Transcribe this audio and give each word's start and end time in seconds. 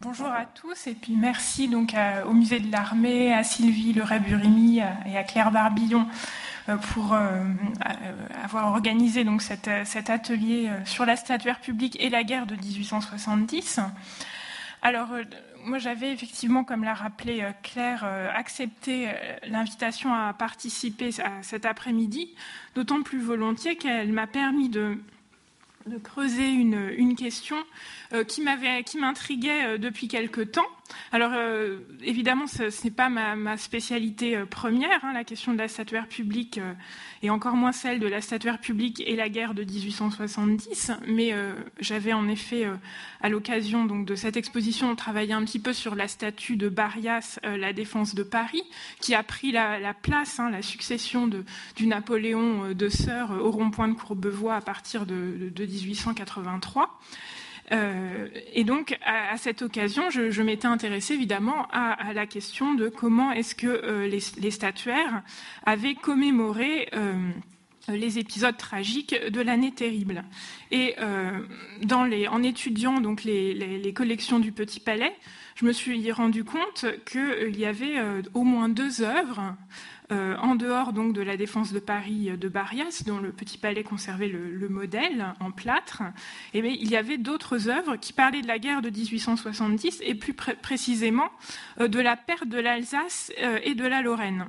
Bonjour 0.00 0.28
à 0.28 0.44
tous 0.44 0.86
et 0.86 0.94
puis 0.94 1.16
merci 1.16 1.66
donc 1.66 1.92
au 2.24 2.32
musée 2.32 2.60
de 2.60 2.70
l'armée, 2.70 3.34
à 3.34 3.42
Sylvie 3.42 3.92
Leray-Burimi 3.92 4.78
et 4.78 5.18
à 5.18 5.24
Claire 5.24 5.50
Barbillon 5.50 6.06
euh, 6.68 6.76
pour 6.76 7.14
euh, 7.14 7.42
avoir 8.44 8.68
organisé 8.68 9.24
donc 9.24 9.42
cet, 9.42 9.66
atelier 9.66 10.68
euh, 10.68 10.84
sur 10.84 11.04
la 11.04 11.16
statuaire 11.16 11.58
publique 11.58 11.96
et 12.00 12.10
la 12.10 12.22
guerre 12.22 12.46
de 12.46 12.54
1870. 12.54 13.80
Alors, 14.82 15.08
moi, 15.64 15.78
j'avais 15.78 16.12
effectivement, 16.12 16.62
comme 16.62 16.84
l'a 16.84 16.94
rappelé 16.94 17.44
Claire, 17.64 18.04
accepté 18.36 19.08
l'invitation 19.48 20.14
à 20.14 20.32
participer 20.32 21.10
à 21.18 21.42
cet 21.42 21.66
après-midi, 21.66 22.32
d'autant 22.76 23.02
plus 23.02 23.20
volontiers 23.20 23.74
qu'elle 23.74 24.12
m'a 24.12 24.28
permis 24.28 24.68
de, 24.68 24.96
de 25.88 25.98
creuser 25.98 26.48
une, 26.48 27.16
question 27.16 27.56
euh, 28.12 28.24
qui 28.24 28.42
m'intriguait 28.42 29.64
euh, 29.64 29.78
depuis 29.78 30.08
quelque 30.08 30.40
temps. 30.40 30.66
Alors 31.12 31.32
euh, 31.34 31.78
évidemment, 32.02 32.46
ce, 32.46 32.84
n'est 32.84 32.90
pas 32.90 33.08
ma, 33.08 33.56
spécialité 33.56 34.38
première, 34.50 35.04
hein, 35.04 35.12
la 35.12 35.24
question 35.24 35.52
de 35.52 35.58
la 35.58 35.68
statuaire 35.68 36.06
publique, 36.06 36.60
et 37.22 37.30
encore 37.30 37.54
moins 37.54 37.72
celle 37.72 37.98
de 37.98 38.06
la 38.06 38.20
statuaire 38.20 38.60
publique 38.60 39.02
et 39.06 39.16
la 39.16 39.28
guerre 39.28 39.54
de 39.54 39.64
1870. 39.64 40.92
Mais 41.06 41.34
j'avais 41.80 42.12
en 42.12 42.28
effet, 42.28 42.66
à 43.20 43.28
l'occasion 43.28 43.84
de 43.86 44.14
cette 44.14 44.36
exposition, 44.36 44.94
travaillé 44.96 45.32
un 45.32 45.44
petit 45.44 45.58
peu 45.58 45.72
sur 45.72 45.94
la 45.94 46.08
statue 46.08 46.56
de 46.56 46.68
Barias, 46.68 47.38
la 47.42 47.72
défense 47.72 48.14
de 48.14 48.22
Paris, 48.22 48.62
qui 49.00 49.14
a 49.14 49.22
pris 49.22 49.52
la, 49.52 49.94
place, 49.94 50.38
hein, 50.38 50.50
la 50.50 50.62
succession 50.62 51.28
du 51.76 51.86
Napoléon 51.86 52.72
de 52.72 52.88
Sœur 52.88 53.30
au 53.30 53.50
rond-point 53.50 53.88
de 53.88 53.94
Courbevoie 53.94 54.56
à 54.56 54.60
partir 54.60 55.06
de 55.06 55.52
1883. 55.58 56.98
Euh, 57.72 58.28
et 58.54 58.64
donc, 58.64 58.98
à, 59.04 59.36
cette 59.36 59.62
occasion, 59.62 60.10
je, 60.10 60.42
m'étais 60.42 60.66
intéressée 60.66 61.14
évidemment 61.14 61.66
à, 61.72 62.12
la 62.12 62.26
question 62.26 62.74
de 62.74 62.88
comment 62.88 63.32
est-ce 63.32 63.54
que 63.54 63.66
euh, 63.66 64.08
les, 64.08 64.50
statuaires 64.50 65.22
avaient 65.64 65.94
commémoré 65.94 66.88
euh, 66.94 67.14
les 67.88 68.18
épisodes 68.18 68.56
tragiques 68.56 69.14
de 69.30 69.40
l'année 69.40 69.72
terrible. 69.72 70.24
Et 70.70 70.96
en 70.98 72.42
étudiant 72.42 73.00
donc 73.00 73.24
les, 73.24 73.54
les, 73.54 73.92
collections 73.92 74.38
du 74.38 74.52
Petit 74.52 74.80
Palais, 74.80 75.14
je 75.54 75.64
me 75.64 75.72
suis 75.72 76.12
rendu 76.12 76.44
compte 76.44 76.84
qu'il 77.06 77.58
y 77.58 77.64
avait 77.64 77.96
au 78.34 78.42
moins 78.42 78.68
deux 78.68 79.02
œuvres 79.02 79.56
euh, 80.10 80.36
en 80.38 80.54
dehors 80.54 80.92
donc 80.92 81.12
de 81.12 81.20
la 81.20 81.36
défense 81.36 81.72
de 81.72 81.80
Paris 81.80 82.30
de 82.38 82.48
Barias, 82.48 83.02
dont 83.06 83.18
le 83.18 83.30
Petit 83.30 83.58
Palais 83.58 83.82
conservait 83.82 84.28
le, 84.28 84.68
modèle 84.68 85.34
en 85.40 85.50
plâtre, 85.50 86.02
eh 86.54 86.58
il 86.58 86.90
y 86.90 86.96
avait 86.96 87.18
d'autres 87.18 87.68
œuvres 87.68 87.96
qui 87.96 88.12
parlaient 88.12 88.42
de 88.42 88.46
la 88.46 88.58
guerre 88.58 88.82
de 88.82 88.90
1870 88.90 90.02
et 90.04 90.14
plus 90.14 90.34
précisément 90.34 91.30
euh, 91.80 91.88
de 91.88 92.00
la 92.00 92.16
perte 92.16 92.48
de 92.48 92.58
l'Alsace 92.58 93.32
euh, 93.42 93.58
et 93.62 93.74
de 93.74 93.86
la 93.86 94.02
Lorraine. 94.02 94.46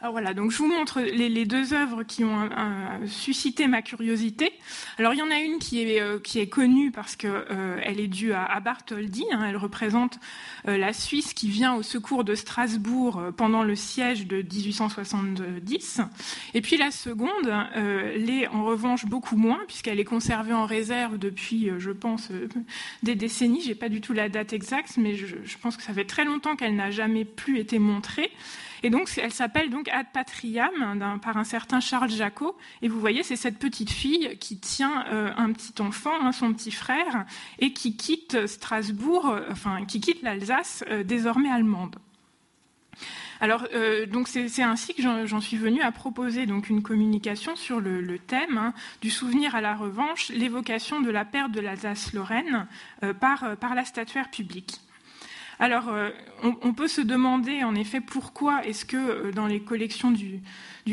Alors 0.00 0.12
voilà, 0.12 0.32
donc 0.32 0.52
je 0.52 0.58
vous 0.58 0.68
montre 0.68 1.00
les, 1.00 1.44
deux 1.44 1.74
œuvres 1.74 2.04
qui 2.04 2.22
ont 2.22 2.48
suscité 3.08 3.66
ma 3.66 3.82
curiosité. 3.82 4.52
Alors 4.96 5.12
il 5.12 5.18
y 5.18 5.22
en 5.22 5.30
a 5.30 5.40
une 5.40 5.58
qui 5.58 5.82
est, 5.82 6.00
euh, 6.00 6.20
qui 6.20 6.38
est 6.38 6.46
connue 6.46 6.92
parce 6.92 7.16
qu'elle 7.16 7.32
euh, 7.50 7.80
est 7.80 8.06
due 8.06 8.32
à, 8.32 8.60
Bartholdi. 8.60 9.24
Hein. 9.32 9.44
elle 9.48 9.56
représente 9.56 10.20
euh, 10.68 10.78
la 10.78 10.92
Suisse 10.92 11.34
qui 11.34 11.48
vient 11.48 11.74
au 11.74 11.82
secours 11.82 12.22
de 12.22 12.36
Strasbourg 12.36 13.20
pendant 13.36 13.64
le 13.64 13.74
siège 13.74 14.28
de 14.28 14.36
1870. 14.36 16.00
Et 16.54 16.60
puis 16.60 16.76
la 16.76 16.92
seconde 16.92 17.52
l'est 18.14 18.46
en 18.46 18.64
revanche 18.64 19.04
beaucoup 19.04 19.36
moins 19.36 19.58
puisqu'elle 19.66 19.98
est 19.98 20.04
conservée 20.04 20.52
en 20.52 20.64
réserve 20.64 21.18
depuis, 21.18 21.70
je 21.78 21.90
pense, 21.90 22.30
des 23.02 23.16
décennies. 23.16 23.62
J'ai 23.62 23.74
pas 23.74 23.88
du 23.88 24.00
tout 24.00 24.12
la 24.12 24.28
date 24.28 24.52
exacte, 24.52 24.96
mais 24.96 25.16
je, 25.16 25.26
je 25.42 25.58
pense 25.58 25.76
que 25.76 25.82
ça 25.82 25.92
fait 25.92 26.04
très 26.04 26.24
longtemps 26.24 26.54
qu'elle 26.54 26.76
n'a 26.76 26.92
jamais 26.92 27.24
plus 27.24 27.58
été 27.58 27.80
montrée. 27.80 28.30
Elle 28.82 29.32
s'appelle 29.32 29.70
donc 29.70 29.88
Ad 29.88 30.06
Patriam 30.12 31.18
par 31.20 31.36
un 31.36 31.44
certain 31.44 31.80
Charles 31.80 32.10
Jacot. 32.10 32.56
Et 32.82 32.88
vous 32.88 33.00
voyez, 33.00 33.22
c'est 33.22 33.36
cette 33.36 33.58
petite 33.58 33.90
fille 33.90 34.36
qui 34.38 34.58
tient 34.58 35.04
euh, 35.08 35.30
un 35.36 35.52
petit 35.52 35.80
enfant, 35.80 36.14
hein, 36.20 36.32
son 36.32 36.52
petit 36.52 36.70
frère, 36.70 37.24
et 37.58 37.72
qui 37.72 37.96
quitte 37.96 38.46
Strasbourg, 38.46 39.28
euh, 39.28 39.40
enfin, 39.50 39.84
qui 39.84 40.00
quitte 40.00 40.22
l'Alsace, 40.22 40.84
euh, 40.88 41.02
désormais 41.02 41.50
allemande. 41.50 41.96
Alors, 43.40 43.68
donc 44.10 44.26
c'est 44.26 44.62
ainsi 44.64 44.94
que 44.94 45.02
j'en 45.24 45.40
suis 45.40 45.56
venue 45.56 45.80
à 45.80 45.92
proposer 45.92 46.42
une 46.42 46.82
communication 46.82 47.54
sur 47.54 47.78
le, 47.78 48.18
thème 48.18 48.58
hein, 48.58 48.74
du 49.00 49.10
souvenir 49.10 49.54
à 49.54 49.60
la 49.60 49.76
revanche, 49.76 50.30
l'évocation 50.30 51.00
de 51.00 51.08
la 51.08 51.24
perte 51.24 51.52
de 51.52 51.60
l'Alsace-Lorraine 51.60 52.66
par 53.20 53.76
la 53.76 53.84
statuaire 53.84 54.28
publique. 54.28 54.80
Alors, 55.60 55.88
euh, 55.88 56.10
on, 56.42 56.72
peut 56.72 56.86
se 56.86 57.00
demander 57.00 57.64
en 57.64 57.74
effet 57.74 58.00
pourquoi 58.00 58.64
est-ce 58.64 58.84
que 58.84 58.96
euh, 58.96 59.32
dans 59.32 59.46
les 59.46 59.60
collections 59.60 60.12
du, 60.12 60.40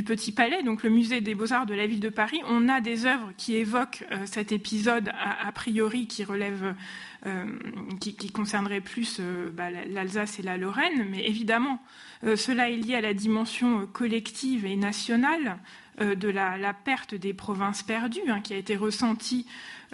Petit 0.04 0.34
Palais, 0.34 0.62
donc 0.62 0.84
le 0.84 0.90
musée 0.90 1.22
des 1.22 1.36
beaux-arts 1.36 1.66
de 1.66 1.74
la 1.74 1.88
ville 1.88 2.02
de 2.02 2.10
Paris, 2.10 2.42
on 2.50 2.68
a 2.68 2.82
des 2.82 3.06
œuvres 3.06 3.32
qui 3.38 3.56
évoquent 3.56 4.04
euh, 4.12 4.26
cet 4.26 4.52
épisode 4.52 5.10
a, 5.10 5.50
priori 5.54 6.08
qui 6.08 6.26
relève, 6.26 6.76
qui, 8.02 8.30
concernerait 8.32 8.82
plus 8.82 9.22
bah, 9.54 9.72
l'Alsace 9.72 10.38
et 10.40 10.44
la 10.44 10.58
Lorraine, 10.58 11.08
mais 11.10 11.26
évidemment, 11.26 11.82
cela 12.36 12.70
est 12.70 12.76
lié 12.76 12.96
à 12.96 13.02
la 13.02 13.14
dimension 13.14 13.88
collective 13.88 14.66
et 14.66 14.76
nationale 14.76 15.58
de 16.00 16.30
la, 16.30 16.74
perte 16.74 17.16
des 17.16 17.34
provinces 17.34 17.84
perdues, 17.84 18.30
hein, 18.30 18.42
qui 18.42 18.54
a 18.54 18.58
été 18.58 18.76
ressentie 18.76 19.46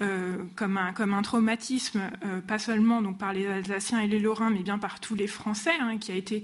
euh, 0.01 0.38
comme, 0.56 0.78
un, 0.78 1.22
traumatisme, 1.22 2.01
euh, 2.25 2.41
pas 2.41 2.57
seulement 2.57 3.01
donc, 3.01 3.19
par 3.19 3.34
les 3.34 3.45
Alsaciens 3.45 4.00
et 4.00 4.07
les 4.07 4.19
Lorrains, 4.19 4.50
mais 4.50 4.63
bien 4.63 4.79
par 4.79 5.00
tous 5.00 5.13
les 5.13 5.28
Français, 5.28 5.73
hein, 5.79 5.97
qui 6.00 6.11
a 6.11 6.16
été 6.16 6.44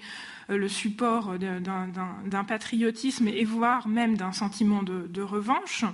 euh, 0.52 0.58
le 0.58 0.68
support 0.68 1.40
d'un 1.40 2.44
patriotisme 2.44 3.28
et 3.28 3.46
voire 3.46 3.88
même 3.88 4.16
d'un 4.16 4.32
sentiment 4.32 4.84
de, 4.84 5.22
revanche. 5.22 5.86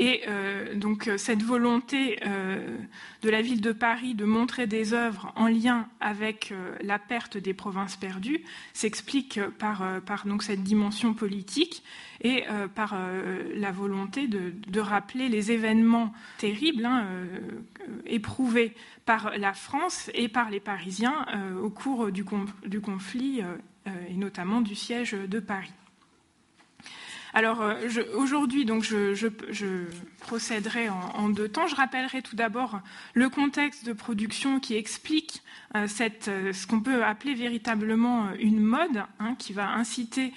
Et 0.00 0.22
euh, 0.28 0.74
donc 0.74 1.08
euh, 1.08 1.18
cette 1.18 1.42
volonté 1.42 2.18
euh, 2.26 2.78
de 3.20 3.28
la 3.28 3.42
ville 3.42 3.60
de 3.60 3.70
Paris 3.70 4.14
de 4.14 4.24
montrer 4.24 4.66
des 4.66 4.94
œuvres 4.94 5.30
en 5.36 5.46
lien 5.46 5.88
avec 6.00 6.54
la 6.82 6.98
perte 6.98 7.36
des 7.36 7.52
provinces 7.52 7.96
perdues 7.96 8.42
s'explique 8.72 9.38
par, 9.58 9.82
cette 10.40 10.62
dimension 10.62 11.12
politique 11.12 11.82
et 12.22 12.44
par 12.74 12.98
la 13.54 13.70
volonté 13.70 14.26
de, 14.26 14.80
rappeler 14.80 15.28
les 15.28 15.52
événements 15.52 16.14
terribles 16.38 16.86
hein, 16.86 17.06
éprouvés 18.06 18.74
par 19.04 19.36
la 19.36 19.52
France 19.52 20.10
et 20.14 20.28
par 20.28 20.50
les 20.50 20.60
Parisiens 20.60 21.26
au 21.62 21.68
cours 21.68 22.10
du 22.10 22.24
conflit 22.24 23.42
et 23.86 24.14
notamment 24.14 24.62
du 24.62 24.74
siège 24.74 25.12
de 25.12 25.40
Paris. 25.40 25.72
Alors 27.32 27.60
euh, 27.60 27.74
aujourd'hui, 28.16 28.64
donc 28.64 28.82
je, 28.82 29.28
procéderai 30.18 30.88
en, 30.88 31.28
deux 31.28 31.48
temps. 31.48 31.66
Je 31.66 31.76
rappellerai 31.76 32.22
tout 32.22 32.36
d'abord 32.36 32.80
le 33.14 33.28
contexte 33.28 33.86
de 33.86 33.92
production 33.92 34.60
qui 34.60 34.76
explique 34.76 35.42
euh, 35.76 35.86
euh, 36.28 36.52
ce 36.52 36.66
qu'on 36.66 36.80
peut 36.80 37.04
appeler 37.04 37.34
véritablement 37.34 38.32
une 38.38 38.60
mode, 38.60 39.04
hein, 39.18 39.34
qui 39.38 39.52
va 39.52 39.70
inciter 39.70 40.32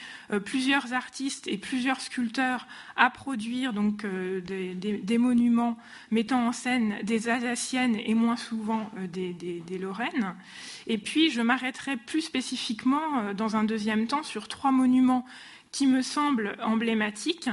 plusieurs 0.46 0.94
artistes 0.94 1.48
et 1.48 1.58
plusieurs 1.58 2.00
sculpteurs 2.00 2.68
à 2.96 3.10
produire 3.10 3.74
donc 3.74 4.06
des, 4.06 5.18
monuments 5.18 5.78
mettant 6.12 6.48
en 6.48 6.52
scène 6.52 6.96
des 7.04 7.30
Alsaciennes 7.30 7.96
et 7.96 8.14
moins 8.14 8.38
souvent 8.38 8.90
des, 9.12 9.34
des 9.34 9.78
Lorraines. 9.78 10.36
Et 10.88 10.98
puis 10.98 11.30
je 11.32 11.42
m'arrêterai 11.42 11.98
plus 11.98 12.22
spécifiquement 12.22 13.34
dans 13.34 13.56
un 13.56 13.64
deuxième 13.64 14.08
temps 14.08 14.24
sur 14.24 14.48
trois 14.48 14.72
monuments 14.72 15.26
qui 15.74 15.88
me 15.88 16.04
semble 16.04 16.56
emblématique, 16.62 17.50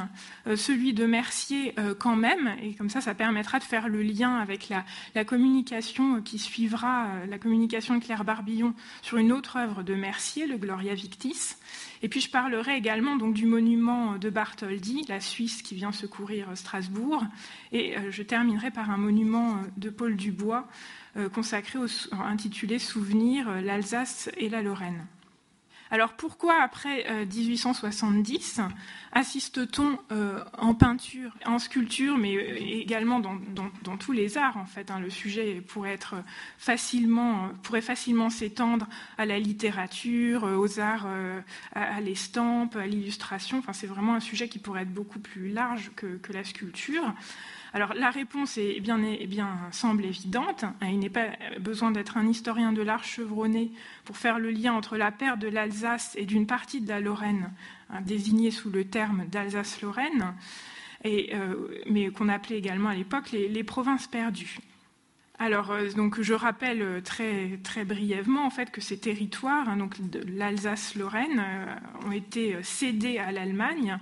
euh, 0.47 0.55
celui 0.55 0.93
de 0.93 1.07
Mercier 1.07 1.73
euh, 1.79 1.95
quand 1.99 2.17
même, 2.17 2.55
et 2.63 2.75
comme 2.75 2.91
ça, 2.91 3.01
ça 3.01 3.15
permettra 3.15 3.59
de 3.59 3.65
faire 3.65 3.89
le 3.89 4.03
lien 4.03 4.37
avec 4.37 4.69
la, 4.69 5.25
communication 5.25 6.21
qui 6.21 6.39
suivra, 6.39 7.07
euh, 7.07 7.27
la 7.27 7.39
communication 7.39 7.97
de 7.97 8.05
Claire 8.05 8.25
Barbillon 8.25 8.75
sur 9.01 9.17
une 9.17 9.33
autre 9.33 9.57
œuvre 9.57 9.83
de 9.83 9.95
Mercier, 9.95 10.47
le 10.47 10.59
Gloria 10.59 10.95
Victis. 10.95 11.57
Et 12.03 12.11
puis 12.11 12.21
je 12.21 12.31
parlerai 12.31 12.77
également 12.77 13.17
donc 13.17 13.33
du 13.33 13.47
monument 13.47 14.19
de 14.19 14.29
Bartholdi, 14.29 15.07
la 15.09 15.21
Suisse 15.21 15.63
qui 15.63 15.75
vient 15.75 15.93
secourir 15.93 16.49
Strasbourg, 16.55 17.25
et 17.73 17.95
je 18.11 18.23
terminerai 18.23 18.71
par 18.71 18.91
un 18.91 18.97
monument 18.97 19.59
de 19.77 19.91
Paul 19.91 20.17
Dubois 20.17 20.67
consacré 21.35 21.79
intitulé 22.13 22.79
Souvenir 22.79 23.51
l'Alsace 23.61 24.31
et 24.39 24.49
la 24.49 24.63
Lorraine. 24.63 25.07
Alors 25.93 26.13
pourquoi 26.13 26.63
après 26.63 27.05
1870 27.27 28.61
euh, 28.61 28.63
assiste-t-on 29.13 29.99
euh, 30.13 30.39
en 30.57 30.73
peinture, 30.73 31.33
en 31.45 31.59
sculpture, 31.59 32.17
mais 32.17 32.37
euh, 32.37 32.57
également 32.61 33.19
dans, 33.19 33.97
tous 33.97 34.13
les 34.13 34.39
arts 34.39 34.57
en 34.57 34.67
fait 34.67 34.93
hein, 34.93 35.01
Le 35.01 35.11
sujet 35.11 35.61
pourrait 35.61 35.99
facilement, 36.59 37.51
s'étendre 38.31 38.87
à 39.19 39.27
la 39.27 39.41
littérature, 39.41 40.45
aux 40.45 40.79
arts, 40.79 41.09
à, 41.75 42.01
l'estampe, 42.01 42.77
à 42.77 42.87
l'illustration. 42.87 43.63
C'est 43.73 43.89
vraiment 43.89 44.15
un 44.15 44.21
sujet 44.21 44.49
qui 44.49 44.61
pourrait 44.61 44.83
être 44.83 44.95
beaucoup 44.95 45.19
plus 45.19 45.51
large 45.51 45.91
que 45.97 46.33
la 46.33 46.45
sculpture. 46.45 47.15
Alors 47.73 47.95
la 47.95 48.11
réponse 48.11 48.59
est 48.59 48.81
bien, 48.81 48.99
bien, 48.99 49.59
semble 49.71 50.05
évidente. 50.05 50.65
Hein. 50.65 50.75
Il 50.83 50.99
n'est 50.99 51.11
pas 51.11 51.29
besoin 51.61 51.91
d'être 51.91 52.17
un 52.17 52.27
historien 52.27 52.73
de 52.73 52.83
l'art 52.83 53.05
chevronné 53.05 53.71
pour 54.05 54.17
faire 54.17 54.39
le 54.39 54.51
lien 54.51 54.73
entre 54.73 54.97
la 54.97 55.13
perte 55.13 55.39
de 55.39 55.49
l'Alsace 55.49 56.15
et 56.17 56.27
d'une 56.27 56.47
partie 56.47 56.81
de 56.81 56.89
la 56.89 57.01
Lorraine, 57.01 57.53
hein, 57.91 58.01
désignée 58.01 58.51
sous 58.51 58.71
le 58.71 58.85
terme 58.85 59.27
d'Alsace-Lorraine, 59.27 60.35
euh, 61.05 61.55
mais 61.87 62.11
qu'on 62.11 62.29
appelait 62.29 62.59
également 62.59 62.89
à 62.89 62.95
l'époque 62.95 63.31
les 63.33 63.65
provinces 63.65 64.07
perdues. 64.07 64.59
Alors, 65.43 65.71
euh, 65.71 65.89
donc, 65.93 66.21
je 66.21 66.35
rappelle 66.35 66.83
euh, 66.83 67.01
très, 67.01 67.85
brièvement 67.87 68.45
en 68.45 68.51
fait 68.51 68.71
que 68.71 68.83
ces 68.83 68.99
territoires, 68.99 69.71
hein, 69.71 69.79
donc 69.79 69.97
l'Alsace-Lorraine, 70.27 71.43
euh, 71.43 72.07
ont 72.07 72.13
été 72.13 72.63
cédés 72.63 73.19
à 73.19 73.33
l'Allemagne 73.33 73.99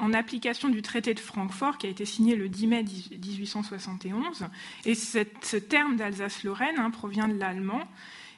en 0.00 0.14
application 0.14 0.70
du 0.70 0.80
traité 0.80 1.12
de 1.12 1.20
Francfort 1.20 1.76
qui 1.76 1.86
a 1.86 1.90
été 1.90 2.06
signé 2.06 2.36
le 2.36 2.48
10 2.48 2.66
mai 2.68 2.84
1871. 2.84 4.46
Et 4.86 4.94
ce 4.94 5.56
terme 5.58 5.96
d'Alsace-Lorraine 5.96 6.78
hein, 6.78 6.90
provient 6.90 7.28
de 7.28 7.38
l'allemand 7.38 7.82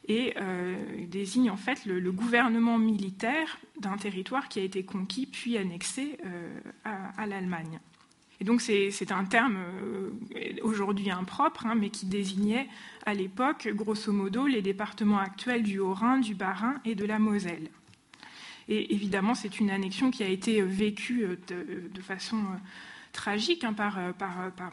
et 0.08 0.34
désigne 1.06 1.50
en 1.52 1.56
fait 1.56 1.86
le, 1.86 2.10
gouvernement 2.10 2.78
militaire 2.78 3.58
d'un 3.80 3.96
territoire 3.96 4.48
qui 4.48 4.58
a 4.58 4.64
été 4.64 4.82
conquis 4.82 5.26
puis 5.26 5.56
annexé 5.56 6.18
à 6.84 7.26
l'Allemagne. 7.26 7.78
Et 8.40 8.44
donc 8.44 8.60
c'est 8.60 9.12
un 9.12 9.24
terme 9.24 9.56
euh, 9.56 10.10
aujourd'hui 10.62 11.10
impropre, 11.10 11.66
hein, 11.66 11.74
mais 11.74 11.90
qui 11.90 12.06
désignait 12.06 12.68
à 13.06 13.14
l'époque, 13.14 13.68
grosso 13.72 14.12
modo, 14.12 14.46
les 14.46 14.62
départements 14.62 15.18
actuels 15.18 15.62
du 15.62 15.78
Haut-Rhin, 15.78 16.18
du 16.18 16.34
Bas-Rhin 16.34 16.80
et 16.84 16.94
de 16.94 17.06
la 17.06 17.18
Moselle. 17.18 17.68
Et 18.68 18.94
évidemment, 18.94 19.34
c'est 19.34 19.60
une 19.60 19.70
annexion 19.70 20.10
qui 20.10 20.24
a 20.24 20.28
été 20.28 20.60
vécue 20.60 21.24
euh, 21.24 21.88
de, 21.92 22.00
façon 22.02 22.36
euh, 22.36 22.56
tragique 23.12 23.64
hein, 23.64 23.72
par, 23.72 23.98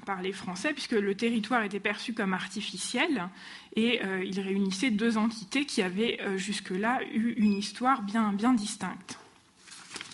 par, 0.06 0.21
les 0.21 0.33
Français, 0.33 0.74
puisque 0.74 0.92
le 0.92 1.16
territoire 1.16 1.63
était 1.63 1.80
perçu 1.80 2.13
comme 2.13 2.33
artificiel 2.33 3.30
et 3.77 4.01
il 4.25 4.39
réunissait 4.42 4.92
deux 4.92 5.18
entités 5.18 5.66
qui 5.66 5.81
avaient 5.81 6.19
jusque-là 6.36 7.00
eu 7.13 7.33
une 7.38 7.54
histoire 7.54 8.01
bien 8.01 8.54
distincte. 8.54 9.18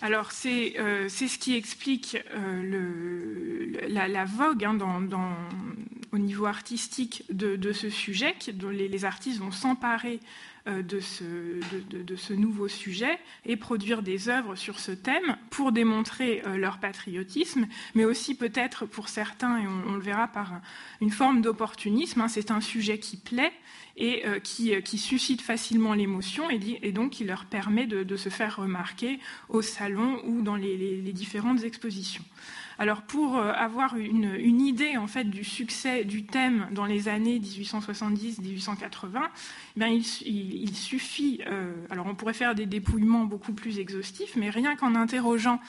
Alors 0.01 0.29
euh, 0.45 1.05
c'est 1.09 1.27
ce 1.27 1.37
qui 1.37 1.55
explique 1.55 2.17
euh, 2.33 3.73
la, 3.89 4.25
vogue 4.25 4.63
hein, 4.63 4.77
au 6.11 6.17
niveau 6.17 6.45
artistique 6.45 7.23
de, 7.29 7.73
ce 7.73 7.89
sujet, 7.89 8.33
dont 8.53 8.69
les, 8.69 9.05
artistes 9.05 9.39
vont 9.39 9.51
s'emparer 9.51 10.19
euh, 10.67 10.81
de, 10.83 10.99
ce, 10.99 12.33
nouveau 12.33 12.67
sujet 12.67 13.19
et 13.45 13.55
produire 13.55 14.01
des 14.01 14.29
œuvres 14.29 14.55
sur 14.55 14.79
ce 14.79 14.91
thème 14.91 15.37
pour 15.49 15.71
démontrer 15.71 16.41
leur 16.55 16.79
patriotisme, 16.79 17.67
mais 17.95 18.05
aussi 18.05 18.35
peut-être 18.35 18.85
pour 18.85 19.09
certains, 19.09 19.59
et 19.59 19.67
on, 19.67 19.93
le 19.93 20.01
verra 20.01 20.27
par 20.27 20.61
une 21.01 21.11
forme 21.11 21.41
d'opportunisme, 21.41 22.21
hein, 22.21 22.27
c'est 22.27 22.51
un 22.51 22.61
sujet 22.61 22.99
qui 22.99 23.17
plaît 23.17 23.53
et 23.99 24.25
euh, 24.25 24.39
euh, 24.39 24.81
qui, 24.81 24.97
suscite 24.97 25.41
facilement 25.41 25.93
l'émotion 25.93 26.49
et, 26.49 26.91
donc 26.91 27.11
qui 27.11 27.25
leur 27.25 27.45
permet 27.45 27.85
de, 27.85 28.15
se 28.15 28.29
faire 28.29 28.57
remarquer 28.57 29.19
au 29.49 29.61
salon 29.61 30.21
ou 30.25 30.41
dans 30.41 30.55
les, 30.55 31.01
différentes 31.13 31.63
expositions. 31.63 32.23
Alors 32.79 33.01
pour 33.01 33.37
euh, 33.37 33.51
avoir 33.51 33.95
une, 33.97 34.61
idée 34.61 34.97
en 34.97 35.07
fait 35.07 35.25
du 35.25 35.43
succès 35.43 36.05
du 36.05 36.25
thème 36.25 36.67
dans 36.71 36.85
les 36.85 37.07
années 37.09 37.39
1870-1880, 37.39 39.19
eh 39.81 40.01
il, 40.25 40.73
suffit, 40.75 41.41
alors 41.89 42.07
on 42.07 42.15
pourrait 42.15 42.33
faire 42.33 42.55
des 42.55 42.65
dépouillements 42.65 43.25
beaucoup 43.25 43.53
plus 43.53 43.79
exhaustifs, 43.79 44.35
mais 44.35 44.49
rien 44.49 44.75
qu'en 44.75 44.95
interrogeant 44.95 45.59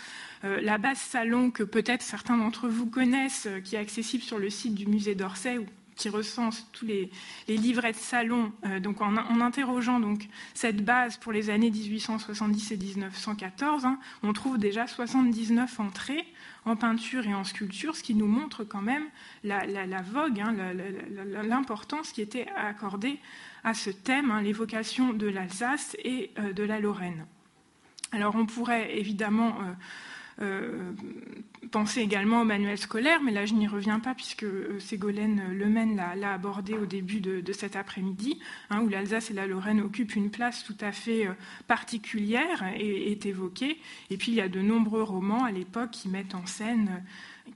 la 0.42 0.78
base 0.78 0.98
salon 0.98 1.50
que 1.50 1.62
peut-être 1.62 2.02
certains 2.02 2.36
d'entre 2.36 2.68
vous 2.68 2.86
connaissent, 2.86 3.48
qui 3.64 3.76
est 3.76 3.78
accessible 3.78 4.22
sur 4.22 4.38
le 4.38 4.50
site 4.50 4.74
du 4.74 4.86
musée 4.86 5.14
d'Orsay 5.14 5.58
qui 6.00 6.08
recense 6.08 6.66
tous 6.72 6.86
les, 6.86 7.10
livrets 7.46 7.92
de 7.92 7.96
salon, 7.96 8.52
euh, 8.64 8.80
donc 8.80 9.02
en, 9.02 9.16
interrogeant 9.16 10.00
donc 10.00 10.28
cette 10.54 10.82
base 10.82 11.18
pour 11.18 11.30
les 11.30 11.50
années 11.50 11.70
1870 11.70 12.72
et 12.72 12.76
1914, 12.78 13.84
hein, 13.84 13.98
on 14.22 14.32
trouve 14.32 14.56
déjà 14.56 14.86
79 14.86 15.78
entrées 15.78 16.24
en 16.64 16.76
peinture 16.76 17.26
et 17.26 17.34
en 17.34 17.44
sculpture, 17.44 17.96
ce 17.96 18.02
qui 18.02 18.14
nous 18.14 18.26
montre 18.26 18.64
quand 18.64 18.82
même 18.82 19.04
la, 19.44 20.02
vogue, 20.02 20.40
hein, 20.40 20.54
l'importance 21.42 22.12
qui 22.12 22.22
était 22.22 22.46
accordée 22.56 23.18
à 23.64 23.74
ce 23.74 23.90
thème, 23.90 24.30
hein, 24.30 24.42
l'évocation 24.42 25.12
de 25.12 25.26
l'Alsace 25.26 25.96
et 26.04 26.30
euh, 26.38 26.52
de 26.52 26.62
la 26.62 26.80
Lorraine. 26.80 27.26
Alors 28.12 28.34
on 28.34 28.46
pourrait 28.46 28.98
évidemment 28.98 29.58
euh, 29.60 29.72
penser 31.70 32.00
également 32.00 32.42
au 32.42 32.44
manuel 32.44 32.78
scolaire, 32.78 33.22
mais 33.22 33.32
là 33.32 33.46
je 33.46 33.54
n'y 33.54 33.66
reviens 33.66 34.00
pas 34.00 34.14
puisque 34.14 34.44
euh, 34.44 34.78
Ségolène 34.78 35.52
Lemaine 35.52 35.96
l'a 35.96 36.32
abordé 36.32 36.74
au 36.74 36.86
début 36.86 37.20
de, 37.20 37.52
cet 37.52 37.76
après-midi, 37.76 38.38
hein, 38.70 38.80
où 38.80 38.88
l'Alsace 38.88 39.30
et 39.30 39.34
la 39.34 39.46
Lorraine 39.46 39.80
occupent 39.80 40.14
une 40.14 40.30
place 40.30 40.64
tout 40.64 40.76
à 40.80 40.92
fait 40.92 41.26
euh, 41.26 41.32
particulière 41.66 42.64
et 42.76 43.12
est 43.12 43.26
évoquée. 43.26 43.78
Et 44.10 44.16
puis 44.16 44.32
il 44.32 44.36
y 44.36 44.40
a 44.40 44.48
de 44.48 44.60
nombreux 44.60 45.02
romans 45.02 45.44
à 45.44 45.50
l'époque 45.50 45.90
qui 45.90 46.08
mettent 46.08 46.34
en 46.34 46.46
scène 46.46 47.02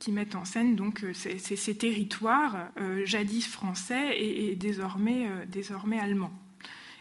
qui 0.01 0.11
mettent 0.11 0.35
en 0.35 0.45
scène 0.45 0.75
donc 0.75 1.05
ces, 1.13 1.75
territoires 1.77 2.71
jadis 3.05 3.47
français 3.47 4.19
et, 4.19 4.57
désormais, 4.57 5.29
désormais 5.47 6.01
allemands. 6.01 6.33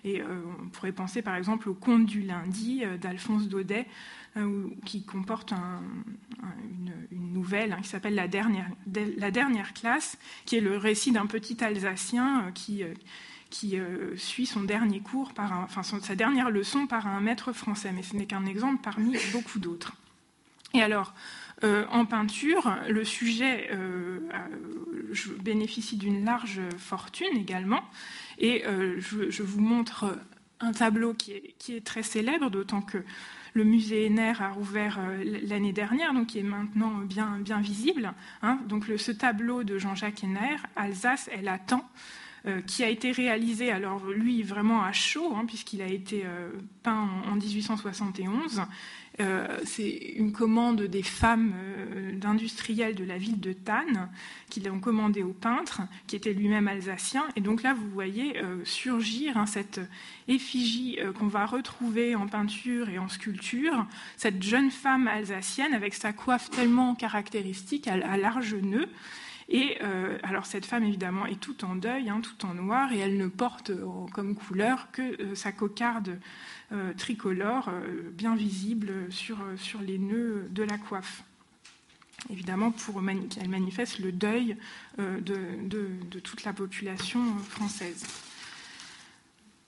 Et 0.03 0.21
on 0.21 0.67
pourrait 0.67 0.91
penser 0.91 1.23
par 1.23 1.35
exemple 1.35 1.69
au 1.69 1.73
Conte 1.73 2.05
du 2.05 2.21
lundi 2.21 2.83
d'Alphonse 3.01 3.47
Daudet, 3.47 3.87
euh, 3.87 4.22
qui 4.85 5.03
comporte 5.03 5.51
une, 5.51 6.93
nouvelle 7.11 7.73
hein, 7.73 7.79
qui 7.81 7.89
s'appelle 7.89 8.15
la 8.15 8.27
dernière, 8.27 8.67
la 9.17 9.31
dernière 9.31 9.73
classe, 9.73 10.17
qui 10.45 10.55
est 10.55 10.61
le 10.61 10.77
récit 10.77 11.11
d'un 11.11 11.25
petit 11.25 11.63
Alsacien 11.63 12.45
euh, 12.47 12.51
qui, 13.49 13.77
euh, 13.77 14.17
suit 14.17 14.45
son 14.45 14.63
dernier 14.63 14.99
cours, 14.99 15.31
enfin 15.37 15.83
sa 15.83 16.15
dernière 16.15 16.49
leçon 16.49 16.87
par 16.87 17.07
un 17.07 17.21
maître 17.21 17.53
français. 17.53 17.91
Mais 17.91 18.03
ce 18.03 18.15
n'est 18.15 18.25
qu'un 18.25 18.45
exemple 18.45 18.81
parmi 18.83 19.15
beaucoup 19.31 19.59
d'autres. 19.59 19.93
Et 20.73 20.81
alors, 20.81 21.13
en 21.61 22.05
peinture, 22.05 22.75
le 22.89 23.05
sujet 23.05 23.69
je 25.11 25.31
bénéficie 25.31 25.97
d'une 25.97 26.25
large 26.25 26.59
fortune 26.77 27.37
également. 27.37 27.83
Et 28.39 28.63
je, 28.97 29.43
vous 29.43 29.61
montre 29.61 30.17
un 30.63 30.71
tableau 30.71 31.13
qui 31.13 31.33
est, 31.33 31.83
très 31.83 32.03
célèbre, 32.03 32.49
d'autant 32.49 32.81
que 32.81 33.03
le 33.53 33.63
musée 33.63 34.05
Henner 34.05 34.33
a 34.39 34.49
rouvert 34.49 34.97
euh, 34.99 35.39
l'année 35.43 35.73
dernière, 35.73 36.13
donc 36.13 36.27
qui 36.27 36.39
est 36.39 36.43
maintenant 36.43 36.97
bien, 36.99 37.37
bien 37.39 37.61
visible. 37.61 38.13
Hein. 38.41 38.59
Donc 38.67 38.85
ce 38.97 39.11
tableau 39.11 39.63
de 39.63 39.77
Jean-Jacques 39.77 40.23
Henner, 40.23 40.57
Alsace, 40.75 41.29
elle 41.31 41.47
attend, 41.47 41.87
euh, 42.45 42.59
qui 42.61 42.83
a 42.83 42.89
été 42.89 43.13
réalisé, 43.13 43.71
alors 43.71 44.03
lui 44.09 44.43
vraiment 44.43 44.83
à 44.83 44.91
chaud, 44.91 45.33
hein, 45.33 45.45
puisqu'il 45.45 45.81
a 45.81 45.87
été 45.87 46.23
euh, 46.25 46.49
peint 46.83 47.07
en, 47.25 47.35
1871. 47.35 48.63
C'est 49.65 49.89
une 50.15 50.31
commande 50.31 50.81
des 50.83 51.03
femmes 51.03 51.53
d'industriels 52.13 52.95
de 52.95 53.03
la 53.03 53.17
ville 53.17 53.39
de 53.39 53.53
Tannes 53.53 54.09
qui 54.49 54.59
l'ont 54.59 54.79
commandé 54.79 55.21
au 55.21 55.33
peintre, 55.33 55.81
qui 56.07 56.15
était 56.15 56.33
lui-même 56.33 56.67
alsacien. 56.67 57.23
Et 57.35 57.41
donc 57.41 57.63
là, 57.63 57.73
vous 57.73 57.89
voyez 57.89 58.41
surgir 58.63 59.37
hein, 59.37 59.45
cette 59.45 59.79
effigie 60.27 60.97
euh, 60.99 61.11
qu'on 61.11 61.27
va 61.27 61.45
retrouver 61.45 62.15
en 62.15 62.27
peinture 62.27 62.89
et 62.89 62.99
en 62.99 63.07
sculpture, 63.07 63.85
cette 64.17 64.41
jeune 64.41 64.71
femme 64.71 65.07
alsacienne 65.07 65.73
avec 65.73 65.93
sa 65.93 66.13
coiffe 66.13 66.49
tellement 66.49 66.95
caractéristique 66.95 67.87
à, 67.87 68.17
large 68.17 68.55
nœud. 68.55 68.89
Et 69.49 69.77
euh, 69.81 70.17
alors 70.23 70.45
cette 70.45 70.65
femme 70.65 70.83
évidemment 70.83 71.25
est 71.25 71.39
tout 71.39 71.65
en 71.65 71.75
deuil, 71.75 72.09
hein, 72.09 72.21
tout 72.21 72.45
en 72.45 72.53
noir, 72.53 72.93
et 72.93 72.99
elle 72.99 73.17
ne 73.17 73.27
porte 73.27 73.71
euh, 73.71 73.85
comme 74.13 74.35
couleur 74.35 74.87
que 74.91 75.35
sa 75.35 75.51
cocarde 75.51 76.19
tricolore 76.97 77.69
bien 78.13 78.35
visible 78.35 79.11
sur, 79.11 79.37
sur 79.57 79.81
les 79.81 79.97
nœuds 79.97 80.47
de 80.51 80.63
la 80.63 80.77
coiffe 80.77 81.23
évidemment 82.29 82.71
pour 82.71 83.01
qu'elle 83.29 83.49
manifeste 83.49 83.99
le 83.99 84.11
deuil 84.11 84.55
de, 84.97 86.19
toute 86.19 86.43
la 86.45 86.53
population 86.53 87.37
française. 87.39 88.05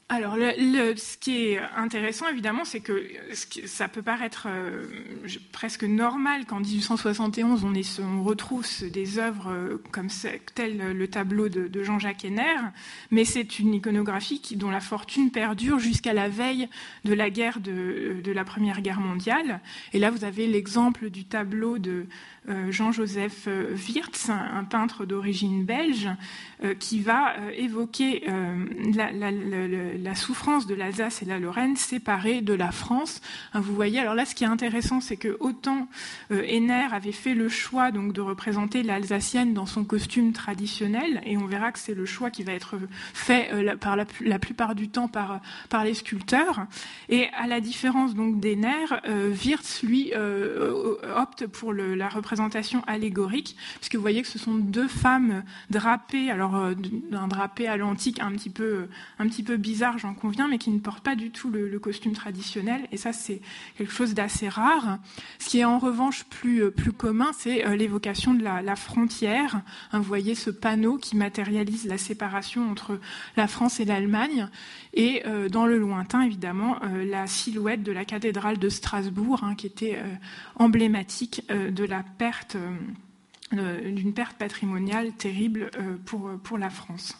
Alors, 0.08 0.36
ce 0.36 1.18
qui 1.18 1.46
est 1.46 1.60
intéressant, 1.76 2.28
évidemment, 2.30 2.64
c'est 2.64 2.80
que 2.80 3.10
ça 3.66 3.88
peut 3.88 4.04
paraître 4.04 4.46
euh, 4.48 4.86
presque 5.52 5.84
normal 5.84 6.46
qu'en 6.46 6.60
1871, 6.60 7.66
on, 8.00 8.24
retrouve 8.24 8.68
des 8.92 9.18
œuvres 9.18 9.52
euh, 9.52 9.82
comme 9.92 10.10
tel 10.54 10.78
le 10.78 11.08
tableau 11.08 11.50
de, 11.50 11.84
Jean-Jacques 11.84 12.24
Henner, 12.24 12.56
mais 13.10 13.26
c'est 13.26 13.58
une 13.58 13.74
iconographie 13.74 14.40
dont 14.56 14.70
la 14.70 14.80
fortune 14.80 15.32
perdure 15.32 15.80
jusqu'à 15.80 16.14
la 16.14 16.30
veille 16.30 16.70
de 17.04 17.14
la 17.16 17.32
guerre 17.32 17.60
de, 17.60 18.32
la 18.32 18.44
Première 18.44 18.82
Guerre 18.82 19.00
mondiale. 19.00 19.60
Et 19.92 19.98
là, 19.98 20.12
vous 20.12 20.24
avez 20.24 20.46
l'exemple 20.46 21.10
du 21.10 21.26
tableau 21.26 21.80
de 21.80 22.06
Jean-Joseph 22.70 23.48
Wirtz, 23.48 24.30
un 24.30 24.64
peintre 24.64 25.06
d'origine 25.06 25.66
belge, 25.66 26.10
qui 26.80 27.00
va 27.00 27.34
évoquer 27.58 28.24
la, 28.94 30.16
souffrance 30.16 30.68
de 30.68 30.76
l'Alsace 30.76 31.22
et 31.22 31.26
la 31.26 31.40
Lorraine 31.40 31.76
séparées 31.76 32.42
de 32.42 32.54
la 32.54 32.72
France. 32.72 33.22
Hein, 33.54 33.60
vous 33.60 33.76
voyez, 33.76 34.00
alors 34.00 34.16
là, 34.16 34.26
ce 34.26 34.36
qui 34.36 34.44
est 34.44 34.48
intéressant, 34.48 35.02
c'est 35.02 35.18
que 35.18 35.38
autant 35.40 35.88
Henner 36.32 36.88
avait 36.92 37.12
fait 37.12 37.34
le 37.34 37.50
choix 37.50 37.92
donc 37.92 38.14
de 38.14 38.22
représenter 38.22 38.84
l'Alsacienne 38.84 39.54
dans 39.54 39.66
son 39.66 39.84
costume 39.84 40.32
traditionnel, 40.34 41.22
et 41.26 41.38
on 41.38 41.46
verra 41.46 41.72
que 41.72 41.80
c'est 41.80 41.96
le 41.96 42.06
choix 42.06 42.30
qui 42.30 42.44
va 42.44 42.54
être 42.54 42.76
fait 43.14 43.52
par 43.80 43.96
la, 43.96 44.40
plupart 44.40 44.76
du 44.76 44.90
temps 44.90 45.08
par, 45.08 45.42
les 45.84 45.94
sculpteurs. 45.94 46.68
Et 47.10 47.28
à 47.38 47.48
la 47.48 47.60
différence 47.60 48.16
donc 48.16 48.36
euh, 48.46 49.34
Wirtz 49.34 49.84
lui 49.84 50.12
euh, 50.16 50.96
opte 51.16 51.48
pour 51.48 51.74
la 51.74 52.10
représentation 52.10 52.35
allégorique, 52.88 53.56
puisque 53.76 53.96
vous 53.96 54.02
voyez 54.02 54.22
que 54.22 54.28
ce 54.28 54.40
sont 54.40 54.56
deux 54.56 54.88
femmes 54.88 55.44
drapées, 55.70 56.32
alors 56.32 56.56
euh, 56.56 56.74
d'un 56.76 57.28
drapé 57.28 57.68
à 57.68 57.78
l'antique 57.78 58.20
un 58.20 58.32
petit 58.32 58.50
peu 58.50 58.88
un 59.20 59.28
petit 59.28 59.44
peu 59.44 59.58
bizarre, 59.58 59.98
j'en 59.98 60.14
conviens, 60.14 60.48
mais 60.48 60.58
qui 60.58 60.72
ne 60.72 60.80
portent 60.80 61.04
pas 61.04 61.16
du 61.16 61.32
tout 61.32 61.50
le, 61.50 61.80
costume 61.80 62.14
traditionnel. 62.14 62.88
Et 62.92 62.98
ça, 62.98 63.14
c'est 63.14 63.42
quelque 63.78 63.94
chose 63.94 64.14
d'assez 64.14 64.50
rare. 64.50 64.98
Ce 65.40 65.50
qui 65.50 65.60
est 65.60 65.66
en 65.66 65.78
revanche 65.78 66.24
plus 66.24 66.72
plus 66.72 66.94
commun, 66.94 67.32
c'est 67.38 67.66
euh, 67.66 67.76
l'évocation 67.76 68.34
de 68.34 68.44
la, 68.44 68.76
frontière. 68.76 69.62
Hein, 69.92 70.00
vous 70.00 70.04
voyez 70.04 70.36
ce 70.36 70.50
panneau 70.50 70.98
qui 70.98 71.16
matérialise 71.16 71.86
la 71.86 71.98
séparation 71.98 72.70
entre 72.70 73.00
la 73.38 73.48
France 73.48 73.80
et 73.80 73.86
l'Allemagne. 73.86 74.50
Et 74.96 75.24
euh, 75.26 75.50
dans 75.50 75.66
le 75.66 75.78
lointain, 75.78 76.22
évidemment, 76.22 76.78
euh, 76.84 77.04
la 77.06 77.28
silhouette 77.28 77.84
de 77.84 77.92
la 77.92 78.06
cathédrale 78.06 78.58
de 78.58 78.70
Strasbourg, 78.70 79.44
hein, 79.44 79.54
qui 79.56 79.68
était 79.68 79.98
euh, 79.98 80.16
emblématique 80.56 81.44
de 81.50 81.84
la 81.84 82.04
perte, 82.26 82.58
d'une 83.52 84.14
perte 84.14 84.38
patrimoniale 84.38 85.12
terrible 85.14 85.70
pour, 86.06 86.32
pour 86.44 86.58
la 86.58 86.72
France. 86.72 87.16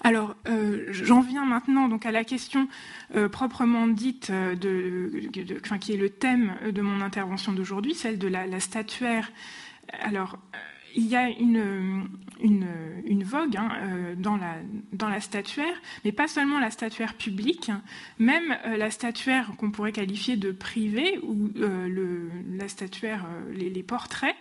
Alors, 0.00 0.36
j'en 0.90 1.20
viens 1.20 1.44
maintenant 1.44 1.88
donc 1.88 2.06
à 2.06 2.10
la 2.12 2.24
question 2.24 2.68
proprement 3.30 3.86
dite, 3.86 4.30
de, 4.30 5.28
qui 5.80 5.92
est 5.92 5.96
le 5.96 6.08
thème 6.08 6.54
de 6.72 6.80
mon 6.80 7.02
intervention 7.02 7.52
d'aujourd'hui, 7.52 7.94
celle 7.94 8.18
de 8.18 8.28
la, 8.28 8.46
la 8.46 8.60
statuaire. 8.60 9.30
Alors, 10.00 10.38
il 10.98 11.06
y 11.06 11.16
a 11.16 11.28
une, 11.28 12.08
vogue 13.22 13.56
hein, 13.56 13.70
euh, 13.82 14.14
dans, 14.16 14.36
la, 14.36 14.56
dans 14.92 15.08
la 15.08 15.20
statuaire, 15.20 15.74
mais 16.04 16.10
pas 16.10 16.26
seulement 16.26 16.58
la 16.58 16.70
statuaire 16.70 17.14
publique, 17.14 17.70
même 18.18 18.56
euh, 18.66 18.76
la 18.76 18.90
statuaire 18.90 19.52
qu'on 19.56 19.70
pourrait 19.70 19.92
qualifier 19.92 20.36
de 20.36 20.50
privée, 20.50 21.20
ou 21.22 21.50
euh, 21.56 21.88
le, 21.88 22.30
la 22.56 22.68
statuaire, 22.68 23.26
les 23.54 23.82
portraits 23.84 24.34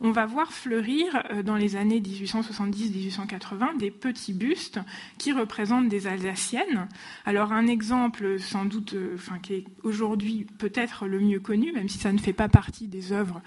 on 0.00 0.12
va 0.12 0.26
voir 0.26 0.52
fleurir 0.52 1.22
euh, 1.32 1.42
dans 1.42 1.56
les 1.56 1.76
années 1.76 2.00
1870-1880 2.00 3.78
des 3.78 3.90
petits 3.90 4.32
bustes 4.32 4.78
qui 5.18 5.32
représentent 5.32 5.88
des 5.88 6.06
Alsaciennes. 6.06 6.88
Alors 7.24 7.52
un 7.52 7.66
exemple 7.66 8.38
sans 8.38 8.64
doute, 8.64 8.94
euh, 8.94 9.14
enfin, 9.16 9.38
qui 9.38 9.54
est 9.54 9.64
aujourd'hui 9.82 10.46
peut-être 10.58 11.06
le 11.06 11.20
mieux 11.20 11.40
connu, 11.40 11.72
même 11.72 11.88
si 11.88 11.98
ça 11.98 12.12
ne 12.12 12.18
fait 12.18 12.32
pas 12.32 12.48
partie 12.48 12.86
des 12.86 13.12
œuvres, 13.12 13.42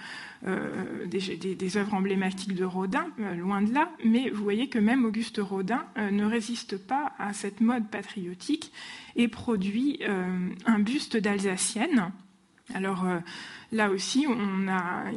euh, 0.46 1.06
des, 1.08 1.78
œuvres 1.78 1.94
emblématiques 1.94 2.56
de 2.56 2.66
Rodin, 2.66 3.08
loin 3.38 3.62
de 3.62 3.74
là, 3.74 3.90
mais 4.04 4.30
vous 4.30 4.44
voyez 4.44 4.68
que 4.68 4.80
même 4.80 5.06
Auguste 5.06 5.40
Rodin 5.42 5.86
ne 5.98 6.26
résiste 6.26 6.78
pas 6.78 7.14
à 7.20 7.34
cette 7.34 7.62
mode 7.62 7.88
patriotique 7.90 8.72
et 9.16 9.28
produit 9.28 10.02
un 10.66 10.80
buste 10.80 11.18
d'Alsacienne. 11.18 12.12
Alors 12.74 13.06
Là 13.74 13.90
aussi, 13.90 14.26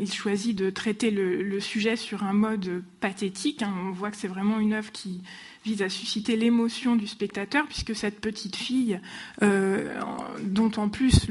il 0.00 0.12
choisit 0.12 0.56
de 0.56 0.70
traiter 0.70 1.10
le, 1.10 1.58
sujet 1.58 1.96
sur 1.96 2.22
un 2.22 2.32
mode 2.32 2.84
pathétique. 3.00 3.62
Hein. 3.62 3.74
On 3.88 3.90
voit 3.90 4.12
que 4.12 4.16
c'est 4.16 4.28
vraiment 4.28 4.60
une 4.60 4.74
œuvre 4.74 4.92
qui 4.92 5.22
vise 5.64 5.82
à 5.82 5.88
susciter 5.88 6.36
l'émotion 6.36 6.94
du 6.94 7.08
spectateur, 7.08 7.66
puisque 7.66 7.96
cette 7.96 8.20
petite 8.20 8.54
fille, 8.54 9.00
euh, 9.42 10.00
dont 10.42 10.70
en 10.76 10.88
plus 10.88 11.26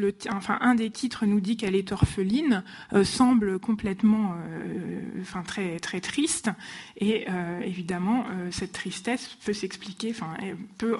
un 0.59 0.75
des 0.75 0.89
titres 0.89 1.25
nous 1.25 1.39
dit 1.39 1.55
qu'elle 1.55 1.75
est 1.75 1.93
orpheline, 1.93 2.63
euh, 2.91 3.05
semble 3.05 3.57
complètement, 3.57 4.33
euh, 4.33 4.99
enfin, 5.21 5.43
très, 5.43 5.79
très 5.79 6.01
triste. 6.01 6.49
Et 6.97 7.25
évidemment, 7.63 8.25
cette 8.51 8.73
tristesse 8.73 9.37
peut 9.45 9.53
s'expliquer, 9.53 10.11
enfin, 10.11 10.35
peut 10.77 10.97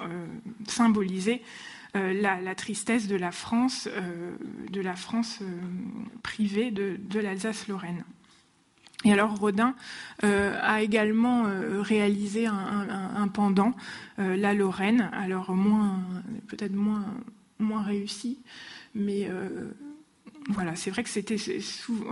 symboliser 0.66 1.42
euh, 1.96 2.12
la, 2.12 2.54
tristesse 2.56 3.06
de 3.06 3.14
la 3.14 3.30
France, 3.30 3.88
euh, 3.90 4.34
de 4.70 4.80
la 4.80 4.96
France 4.96 5.38
euh, 5.42 5.46
privée 6.24 6.72
de, 6.72 7.20
l'Alsace-Lorraine. 7.20 8.04
Et 9.04 9.12
alors 9.12 9.36
Rodin 9.36 9.74
a 10.22 10.80
également 10.80 11.44
réalisé 11.82 12.46
un, 12.46 13.28
pendant, 13.28 13.74
la 14.16 14.54
Lorraine, 14.54 15.10
alors 15.12 15.52
moins, 15.52 16.00
peut-être 16.48 16.72
moins, 16.72 17.04
moins 17.58 17.82
réussi, 17.82 18.38
mais 18.94 19.28
voilà, 20.48 20.74
c'est 20.74 20.90
vrai 20.90 21.02
que 21.02 21.10
c'était 21.10 21.36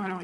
alors 0.04 0.20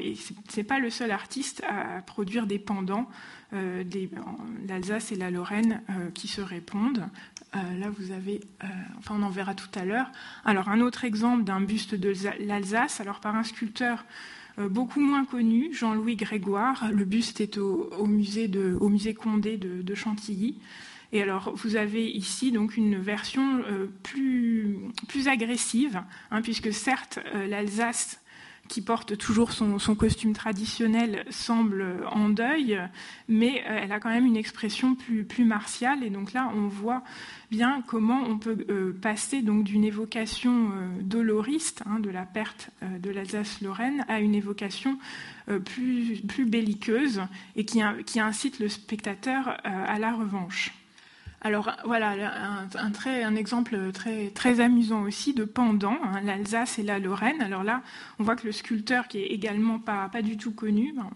c'est 0.47 0.63
pas 0.63 0.77
le 0.77 0.91
seul 0.91 1.09
artiste 1.09 1.63
à 1.67 2.03
produire 2.03 2.45
des 2.45 2.59
pendants 2.59 3.09
l'Alsace 3.51 5.11
et 5.11 5.15
la 5.15 5.31
Lorraine 5.31 5.81
qui 6.13 6.27
se 6.27 6.41
répondent. 6.41 7.09
Euh, 7.55 7.79
là, 7.79 7.89
vous 7.89 8.11
avez, 8.11 8.41
euh, 8.63 8.67
enfin, 8.99 9.15
on 9.17 9.23
en 9.23 9.29
verra 9.29 9.55
tout 9.55 9.69
à 9.73 9.83
l'heure. 9.83 10.11
Alors, 10.45 10.69
un 10.69 10.81
autre 10.81 11.03
exemple 11.03 11.43
d'un 11.43 11.61
buste 11.61 11.95
de 11.95 12.13
l'Alsace, 12.45 13.01
alors 13.01 13.19
par 13.19 13.35
un 13.35 13.43
sculpteur 13.43 14.05
euh, 14.59 14.69
beaucoup 14.69 14.99
moins 14.99 15.25
connu, 15.25 15.73
Jean-Louis 15.73 16.15
Grégoire. 16.15 16.91
Le 16.91 17.05
buste 17.05 17.41
est 17.41 17.57
au, 17.57 18.05
musée, 18.05 18.47
de, 18.47 18.77
Condé 19.13 19.57
de, 19.57 19.95
Chantilly. 19.95 20.57
Et 21.11 21.23
alors, 21.23 21.55
vous 21.55 21.75
avez 21.75 22.07
ici 22.07 22.51
donc 22.51 22.77
une 22.77 22.97
version 22.99 23.63
plus, 24.03 24.77
plus 25.07 25.27
agressive, 25.27 26.03
hein, 26.29 26.43
puisque 26.43 26.71
certes, 26.71 27.17
l'Alsace 27.33 28.21
qui 28.69 28.81
porte 28.81 29.17
toujours 29.17 29.51
son, 29.51 29.77
costume 29.95 30.33
traditionnel, 30.33 31.25
semble 31.29 32.03
en 32.09 32.29
deuil, 32.29 32.79
mais 33.27 33.63
euh, 33.67 33.79
elle 33.81 33.91
a 33.91 33.99
quand 33.99 34.09
même 34.09 34.25
une 34.25 34.37
expression 34.37 34.95
plus, 34.95 35.43
martiale. 35.43 36.03
Et 36.03 36.09
donc 36.09 36.31
là, 36.33 36.51
on 36.55 36.67
voit 36.67 37.03
bien 37.51 37.83
comment 37.87 38.21
on 38.21 38.37
peut 38.37 38.65
euh, 38.69 38.93
passer 38.93 39.41
d'une 39.41 39.83
évocation 39.83 40.69
euh, 40.71 40.87
doloriste 41.01 41.81
hein, 41.85 41.99
de 41.99 42.09
la 42.09 42.25
perte 42.25 42.69
de 42.81 43.09
l'Alsace-Lorraine 43.09 44.05
à 44.07 44.19
une 44.19 44.35
évocation 44.35 44.99
plus, 45.65 46.21
plus 46.27 46.45
belliqueuse 46.45 47.21
et 47.55 47.65
qui 47.65 48.19
incite 48.19 48.59
le 48.59 48.69
spectateur 48.69 49.57
à 49.63 49.97
la 49.97 50.13
revanche. 50.13 50.78
Alors 51.41 51.71
voilà, 51.85 52.15
un, 52.75 53.35
exemple 53.35 53.91
très, 53.93 54.29
très 54.31 54.59
amusant 54.59 55.03
aussi 55.03 55.33
de 55.33 55.45
pendant, 55.45 55.97
hein, 56.03 56.21
l'Alsace 56.21 56.79
et 56.79 56.83
la 56.83 56.99
Lorraine. 56.99 57.41
Alors 57.41 57.63
là, 57.63 57.81
on 58.19 58.23
voit 58.23 58.35
que 58.35 58.45
le 58.45 58.51
sculpteur, 58.51 59.07
qui 59.07 59.19
est 59.19 59.27
également 59.27 59.79
pas, 59.79 60.09
du 60.21 60.35
tout 60.35 60.51
connu, 60.51 60.93
ben, 60.93 61.09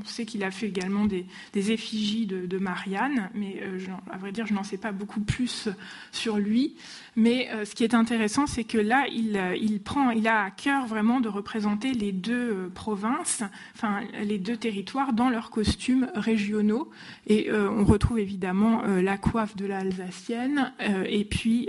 on 0.00 0.04
sait 0.06 0.24
qu'il 0.24 0.42
a 0.42 0.50
fait 0.50 0.68
également 0.68 1.04
des, 1.04 1.26
effigies 1.54 2.26
de, 2.26 2.58
Marianne, 2.58 3.30
mais 3.34 3.60
euh, 3.62 3.78
à 4.10 4.16
vrai 4.16 4.32
dire, 4.32 4.46
je 4.46 4.54
n'en 4.54 4.64
sais 4.64 4.78
pas 4.78 4.92
beaucoup 4.92 5.20
plus 5.20 5.68
sur 6.12 6.38
lui. 6.38 6.76
Mais 7.16 7.48
euh, 7.50 7.64
ce 7.64 7.74
qui 7.74 7.84
est 7.84 7.94
intéressant, 7.94 8.46
c'est 8.46 8.64
que 8.64 8.78
là, 8.78 9.06
il, 9.12 9.36
euh, 9.36 9.56
il, 9.56 9.80
prend, 9.80 10.10
il 10.10 10.28
a 10.28 10.44
à 10.44 10.50
cœur 10.50 10.86
vraiment 10.86 11.20
de 11.20 11.28
représenter 11.28 11.92
les 11.92 12.12
deux 12.12 12.70
provinces, 12.74 13.42
enfin 13.74 14.00
les 14.22 14.38
deux 14.38 14.56
territoires 14.56 15.12
dans 15.12 15.28
leurs 15.28 15.50
costumes 15.50 16.10
régionaux. 16.14 16.90
Et 17.26 17.50
on 17.52 17.84
retrouve 17.84 18.18
évidemment 18.18 18.82
la 18.82 19.16
coiffe 19.16 19.56
de 19.56 19.66
l'Alsacienne 19.66 20.72
et 21.06 21.24
puis 21.24 21.68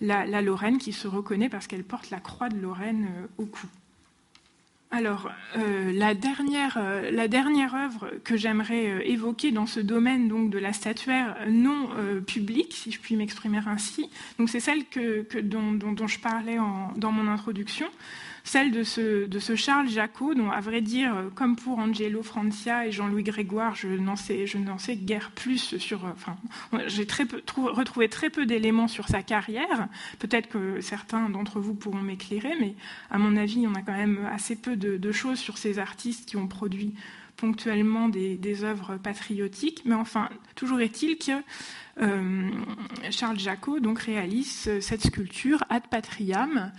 la, 0.00 0.42
Lorraine 0.42 0.78
qui 0.78 0.92
se 0.92 1.08
reconnaît 1.08 1.48
parce 1.48 1.66
qu'elle 1.66 1.84
porte 1.84 2.10
la 2.10 2.20
croix 2.20 2.48
de 2.48 2.58
Lorraine 2.58 3.08
au 3.38 3.46
cou. 3.46 3.66
Alors, 4.90 5.30
euh, 5.56 5.92
la, 5.92 6.14
dernière, 6.14 6.78
euh, 6.80 7.10
la 7.10 7.28
dernière 7.28 7.74
œuvre 7.74 8.10
que 8.24 8.38
j'aimerais 8.38 8.86
euh, 8.86 9.00
évoquer 9.04 9.50
dans 9.50 9.66
ce 9.66 9.80
domaine 9.80 10.28
donc, 10.28 10.48
de 10.48 10.58
la 10.58 10.72
statuaire 10.72 11.36
non 11.46 11.90
publique, 12.26 12.72
si 12.72 12.90
je 12.90 12.98
puis 12.98 13.14
m'exprimer 13.14 13.60
ainsi, 13.66 14.08
c'est 14.46 14.60
celle 14.60 14.86
que, 14.86 15.40
dont, 15.40 16.06
je 16.06 16.18
parlais 16.18 16.56
dans 16.96 17.12
mon 17.12 17.30
introduction 17.30 17.86
celle 18.48 18.70
de 18.70 18.82
ce, 18.82 19.26
de 19.26 19.38
ce 19.38 19.56
Charles 19.56 19.88
Jacot, 19.88 20.34
dont, 20.34 20.50
à 20.50 20.60
vrai 20.60 20.80
dire, 20.80 21.14
comme 21.34 21.54
pour 21.54 21.78
Angelo 21.78 22.22
Francia 22.22 22.86
et 22.86 22.92
Jean-Louis 22.92 23.22
Grégoire, 23.22 23.74
je 23.74 23.88
n'en 23.88 24.16
sais, 24.16 24.46
sais 24.78 24.96
guère 24.96 25.30
plus 25.32 25.76
sur. 25.76 26.06
Enfin, 26.06 26.36
j'ai 26.86 27.06
retrouvé 27.56 28.08
très 28.08 28.30
peu 28.30 28.46
d'éléments 28.46 28.88
sur 28.88 29.06
sa 29.06 29.22
carrière. 29.22 29.88
Peut-être 30.18 30.48
que 30.48 30.80
certains 30.80 31.28
d'entre 31.28 31.60
vous 31.60 31.74
pourront 31.74 32.00
m'éclairer, 32.00 32.54
mais 32.58 32.74
à 33.10 33.18
mon 33.18 33.36
avis, 33.36 33.66
on 33.66 33.74
a 33.74 33.82
quand 33.82 33.96
même 33.96 34.26
assez 34.32 34.56
peu 34.56 34.76
de 34.76 35.12
choses 35.12 35.38
sur 35.38 35.58
ces 35.58 35.78
artistes 35.78 36.26
qui 36.26 36.38
ont 36.38 36.48
produit 36.48 36.94
ponctuellement 37.38 38.08
des, 38.10 38.64
œuvres 38.64 38.96
patriotiques. 38.96 39.82
Mais 39.86 39.94
enfin, 39.94 40.28
toujours 40.54 40.80
est-il 40.80 41.16
que 41.16 41.32
euh, 42.02 42.50
Charles 43.10 43.38
Jacot 43.38 43.80
donc 43.80 44.00
réalise 44.00 44.68
cette 44.80 45.06
sculpture 45.06 45.64
Ad 45.70 45.86
Patriam 45.88 46.72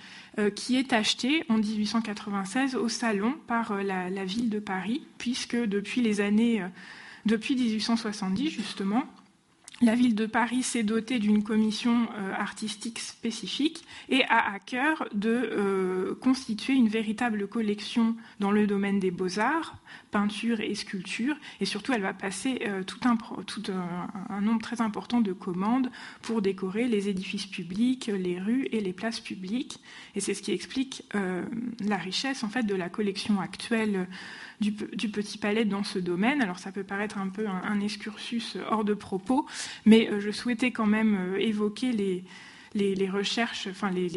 qui 0.56 0.78
est 0.78 0.94
achetée 0.94 1.44
en 1.50 1.58
1896 1.58 2.76
au 2.76 2.88
Salon 2.88 3.36
par 3.48 3.84
la, 3.84 4.10
la, 4.10 4.24
ville 4.24 4.50
de 4.50 4.60
Paris, 4.60 5.06
puisque 5.18 5.58
depuis 5.58 6.00
les 6.00 6.22
années, 6.22 6.64
depuis 7.26 7.56
1870 7.56 8.50
justement, 8.50 9.04
la 9.82 9.96
ville 9.96 10.14
de 10.14 10.26
Paris 10.26 10.64
s'est 10.64 10.84
dotée 10.84 11.20
d'une 11.20 11.42
commission 11.42 12.10
euh, 12.18 12.34
artistique 12.34 13.00
spécifique 13.00 13.86
et 14.10 14.26
a 14.26 14.52
à 14.52 14.60
cœur 14.60 15.08
de 15.14 15.30
euh, 15.30 16.16
constituer 16.16 16.74
une 16.74 16.90
véritable 16.90 17.48
collection 17.48 18.16
dans 18.42 18.52
le 18.52 18.68
domaine 18.68 19.00
des 19.00 19.12
beaux-arts, 19.12 19.78
peinture 20.12 20.60
et 20.60 20.76
sculpture. 20.76 21.36
Et 21.62 21.66
surtout, 21.66 21.94
elle 21.94 22.02
va 22.02 22.14
passer 22.14 22.60
euh, 22.68 22.84
tout, 22.84 23.00
un, 23.06 24.42
nombre 24.42 24.62
très 24.62 24.82
important 24.82 25.22
de 25.22 25.32
commandes 25.32 25.90
pour 26.24 26.42
décorer 26.42 26.90
les 26.90 27.08
édifices 27.08 27.46
publics, 27.46 28.08
les 28.08 28.38
rues 28.38 28.68
et 28.74 28.82
les 28.82 28.94
places 28.94 29.22
publiques. 29.22 29.80
Et 30.14 30.20
c'est 30.20 30.34
ce 30.34 30.42
qui 30.42 30.52
explique 30.52 31.04
la 31.14 31.98
richesse 31.98 32.44
en 32.44 32.50
fait 32.50 32.64
de 32.64 32.76
la 32.76 32.90
collection 32.90 33.40
actuelle 33.40 34.08
du, 34.60 35.10
Petit 35.10 35.38
Palais 35.38 35.66
dans 35.66 35.84
ce 35.84 36.00
domaine. 36.00 36.42
Alors 36.42 36.60
ça 36.60 36.72
peut 36.72 36.84
paraître 36.84 37.18
un 37.18 37.30
peu 37.30 37.48
un, 37.48 37.80
excursus 37.80 38.58
hors 38.70 38.84
de 38.84 38.94
propos, 38.94 39.46
mais 39.86 40.10
euh, 40.10 40.20
je 40.20 40.32
souhaitais 40.32 40.72
quand 40.72 40.86
même 40.86 41.18
euh, 41.34 41.40
évoquer 41.40 41.92
les, 41.92 43.10
recherches, 43.10 43.68
enfin 43.70 43.90
les, 43.92 44.10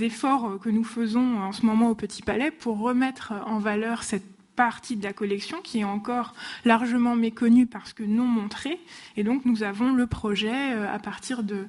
efforts 0.00 0.58
que 0.60 0.68
nous 0.68 0.84
faisons 0.84 1.38
en 1.38 1.52
ce 1.52 1.64
moment 1.64 1.90
au 1.90 1.94
Petit 1.94 2.22
Palais 2.22 2.50
pour 2.50 2.78
remettre 2.78 3.32
en 3.46 3.58
valeur 3.58 4.02
cette 4.02 4.24
partie 4.54 4.96
de 4.96 5.02
la 5.02 5.12
collection 5.12 5.60
qui 5.62 5.80
est 5.80 5.84
encore 5.84 6.34
largement 6.64 7.16
méconnue 7.16 7.66
parce 7.66 7.92
que 7.92 8.02
non 8.02 8.24
montrée. 8.24 8.78
Et 9.16 9.24
donc 9.24 9.44
nous 9.44 9.62
avons 9.62 9.92
le 9.92 10.06
projet 10.06 10.72
euh, 10.72 10.92
à 10.92 10.98
partir 10.98 11.42
de 11.42 11.66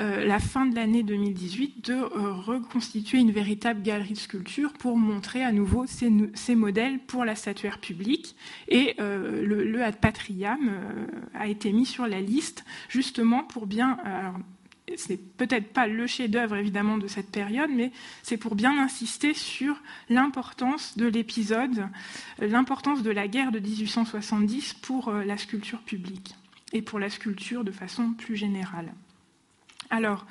euh, 0.00 0.24
la 0.24 0.38
fin 0.38 0.64
de 0.64 0.76
l'année 0.76 1.02
2018 1.02 1.84
de 1.86 1.94
euh, 1.94 2.32
reconstituer 2.32 3.18
une 3.18 3.32
véritable 3.32 3.82
galerie 3.82 4.12
de 4.12 4.18
sculpture 4.18 4.72
pour 4.72 4.96
montrer 4.96 5.42
à 5.42 5.50
nouveau 5.50 5.86
ces, 5.86 6.54
modèles 6.54 7.00
pour 7.00 7.24
la 7.24 7.34
statuaire 7.34 7.78
publique. 7.78 8.36
Et 8.68 8.94
euh, 9.00 9.44
le, 9.44 9.82
Ad 9.82 9.96
Patriam 9.96 10.58
a 11.34 11.48
été 11.48 11.72
mis 11.72 11.86
sur 11.86 12.06
la 12.06 12.20
liste 12.20 12.64
justement 12.88 13.42
pour 13.44 13.66
bien 13.66 13.98
c'est 14.96 15.18
peut-être 15.36 15.72
pas 15.72 15.86
le 15.86 16.06
chef-d'œuvre 16.06 16.56
évidemment 16.56 16.96
de 16.96 17.06
cette 17.06 17.30
période, 17.30 17.70
mais 17.70 17.92
c'est 18.22 18.38
pour 18.38 18.54
bien 18.54 18.78
insister 18.78 19.34
sur 19.34 19.80
l'importance 20.08 20.96
de 20.96 21.06
l'épisode, 21.06 21.88
l'importance 22.40 23.02
de 23.02 23.10
la 23.10 23.28
guerre 23.28 23.52
de 23.52 23.58
1870 23.58 24.74
pour 24.74 25.12
la 25.12 25.36
sculpture 25.36 25.80
publique 25.80 26.34
et 26.72 26.82
pour 26.82 26.98
la 26.98 27.10
sculpture 27.10 27.64
de 27.64 27.70
façon 27.70 28.12
plus 28.12 28.36
générale. 28.36 28.92
Alors, 29.90 30.26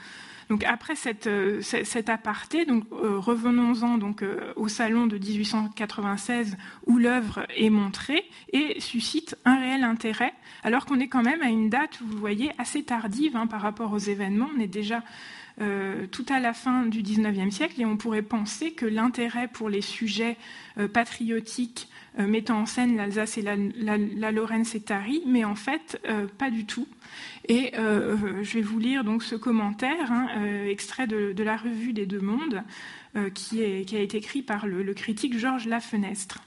donc 0.50 0.64
après 0.64 0.96
cette, 0.96 1.28
euh, 1.28 1.62
cet 1.62 2.10
aparté, 2.10 2.66
donc 2.66 2.86
euh, 2.94 3.20
revenons-en 3.20 3.98
donc 3.98 4.24
euh, 4.24 4.54
au 4.56 4.70
salon 4.70 5.06
de 5.06 5.18
1896 5.18 6.56
où 6.86 6.98
l'œuvre 6.98 7.46
est 7.58 7.70
montrée 7.70 8.24
et 8.54 8.80
suscite 8.80 9.36
un 9.44 9.60
réel 9.60 9.84
intérêt, 9.84 10.34
alors 10.64 10.86
qu'on 10.86 11.02
est 11.02 11.10
quand 11.10 11.24
même 11.24 11.42
à 11.42 11.50
une 11.50 11.70
date, 11.70 12.00
vous 12.02 12.18
voyez, 12.18 12.52
assez 12.58 12.84
tardive 12.84 13.36
hein, 13.36 13.48
par 13.48 13.62
rapport 13.62 13.92
aux 13.92 13.98
événements. 13.98 14.50
On 14.56 14.60
est 14.62 14.68
déjà 14.68 15.04
tout 16.12 16.26
à 16.30 16.40
la 16.40 16.54
fin 16.54 16.86
du 16.86 17.02
XIXe 17.02 17.54
siècle 17.54 17.82
et 17.82 17.86
on 17.86 17.98
pourrait 17.98 18.22
penser 18.22 18.74
que 18.74 18.86
l'intérêt 18.86 19.48
pour 19.48 19.70
les 19.70 19.82
sujets 19.82 20.38
patriotiques 20.94 21.90
mettant 22.18 22.60
en 22.60 22.66
scène 22.68 22.96
l'Alsace 22.96 23.40
et 23.40 23.42
la, 23.42 24.32
Lorraine 24.32 24.66
s'est 24.66 24.82
tari, 24.82 25.24
mais 25.26 25.44
en 25.46 25.56
fait, 25.56 26.00
pas 26.38 26.52
du 26.52 26.66
tout. 26.66 26.88
Et 27.48 27.74
euh, 27.78 28.44
je 28.44 28.54
vais 28.56 28.62
vous 28.62 28.80
lire 28.80 29.04
donc 29.04 29.24
ce 29.24 29.36
commentaire, 29.36 30.12
hein, 30.12 30.28
euh, 30.38 30.70
extrait 30.70 31.08
de, 31.08 31.44
la 31.44 31.56
revue 31.56 31.94
des 31.94 32.06
Deux 32.06 32.20
Mondes, 32.20 32.64
euh, 33.16 33.30
qui, 33.30 33.64
a 33.64 34.00
été 34.00 34.18
écrit 34.18 34.42
par 34.42 34.68
le, 34.68 34.94
critique 34.94 35.38
Georges 35.38 35.66
Lafenestre. 35.66 36.44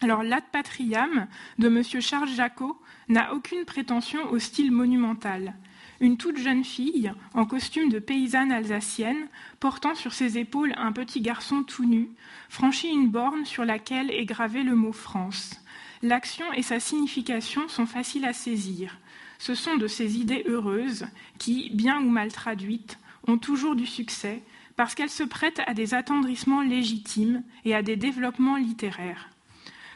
Alors, 0.00 0.22
l'Ad 0.22 0.44
Patriam 0.52 1.26
de 1.58 1.68
M. 1.68 1.82
Charles 2.00 2.28
Jacot 2.28 2.80
n'a 3.08 3.34
aucune 3.34 3.64
prétention 3.64 4.30
au 4.30 4.38
style 4.38 4.72
monumental. 4.72 5.54
Une 6.00 6.16
toute 6.16 6.38
jeune 6.38 6.62
fille, 6.62 7.12
en 7.34 7.44
costume 7.44 7.88
de 7.88 7.98
paysanne 7.98 8.52
alsacienne, 8.52 9.28
portant 9.58 9.96
sur 9.96 10.12
ses 10.12 10.38
épaules 10.38 10.74
un 10.76 10.92
petit 10.92 11.20
garçon 11.20 11.64
tout 11.64 11.84
nu, 11.84 12.08
franchit 12.48 12.88
une 12.88 13.08
borne 13.08 13.44
sur 13.44 13.64
laquelle 13.64 14.10
est 14.12 14.24
gravé 14.24 14.62
le 14.62 14.76
mot 14.76 14.92
France. 14.92 15.60
L'action 16.02 16.52
et 16.52 16.62
sa 16.62 16.78
signification 16.78 17.66
sont 17.68 17.86
faciles 17.86 18.24
à 18.24 18.32
saisir. 18.32 18.98
Ce 19.40 19.56
sont 19.56 19.76
de 19.76 19.88
ces 19.88 20.18
idées 20.18 20.44
heureuses 20.46 21.06
qui, 21.38 21.70
bien 21.70 22.00
ou 22.00 22.10
mal 22.10 22.30
traduites, 22.30 22.98
ont 23.26 23.38
toujours 23.38 23.74
du 23.74 23.86
succès 23.86 24.42
parce 24.76 24.94
qu'elles 24.94 25.10
se 25.10 25.24
prêtent 25.24 25.62
à 25.66 25.74
des 25.74 25.94
attendrissements 25.94 26.62
légitimes 26.62 27.42
et 27.64 27.74
à 27.74 27.82
des 27.82 27.96
développements 27.96 28.56
littéraires. 28.56 29.30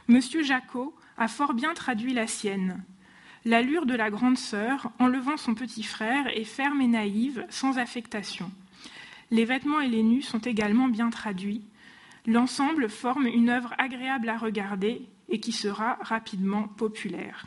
Monsieur 0.09 0.43
Jacot 0.43 0.93
a 1.17 1.29
fort 1.29 1.55
bien 1.55 1.75
traduit 1.75 2.13
la 2.13 2.27
sienne. 2.27 2.83
L'allure 3.45 3.87
de 3.87 3.95
la 3.95 4.11
grande 4.11 4.39
sœur, 4.39 4.93
enlevant 4.99 5.37
son 5.37 5.55
petit 5.55 5.83
frère, 5.83 6.27
est 6.29 6.45
ferme 6.45 6.81
et 6.81 6.87
naïve, 6.87 7.45
sans 7.49 7.79
affectation. 7.79 8.51
Les 9.31 9.45
vêtements 9.45 9.81
et 9.81 9.89
les 9.89 10.03
nus 10.03 10.23
sont 10.23 10.39
également 10.39 10.89
bien 10.89 11.11
traduits. 11.11 11.63
L'ensemble 12.27 12.89
forme 12.89 13.27
une 13.27 13.49
œuvre 13.49 13.75
agréable 13.79 14.29
à 14.29 14.39
regarder 14.39 15.03
et 15.29 15.41
qui 15.41 15.53
sera 15.53 15.99
rapidement 16.03 16.69
populaire. 16.69 17.47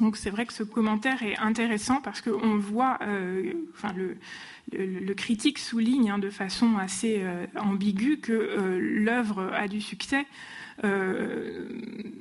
Donc 0.00 0.16
c'est 0.16 0.30
vrai 0.30 0.46
que 0.46 0.52
ce 0.52 0.62
commentaire 0.62 1.22
est 1.22 1.38
intéressant 1.38 2.00
parce 2.00 2.20
qu'on 2.20 2.56
voit, 2.56 2.98
euh, 3.02 3.52
enfin 3.74 3.94
le, 3.94 5.14
critique 5.14 5.58
souligne 5.58 6.10
hein, 6.10 6.18
de 6.18 6.30
façon 6.30 6.78
assez 6.78 7.18
euh, 7.20 7.46
ambiguë 7.56 8.18
que 8.18 8.32
euh, 8.32 8.78
l'œuvre 8.80 9.52
a 9.52 9.68
du 9.68 9.80
succès, 9.80 10.26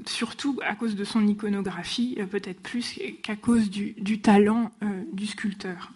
surtout 0.06 0.60
à 0.64 0.76
cause 0.76 0.96
de 0.96 1.04
son 1.04 1.28
iconographie, 1.28 2.18
peut-être 2.30 2.62
plus 2.62 3.00
qu'à 3.24 3.36
cause 3.36 3.70
du 3.70 4.22
talent 4.22 4.72
du 5.14 5.26
sculpteur 5.26 5.92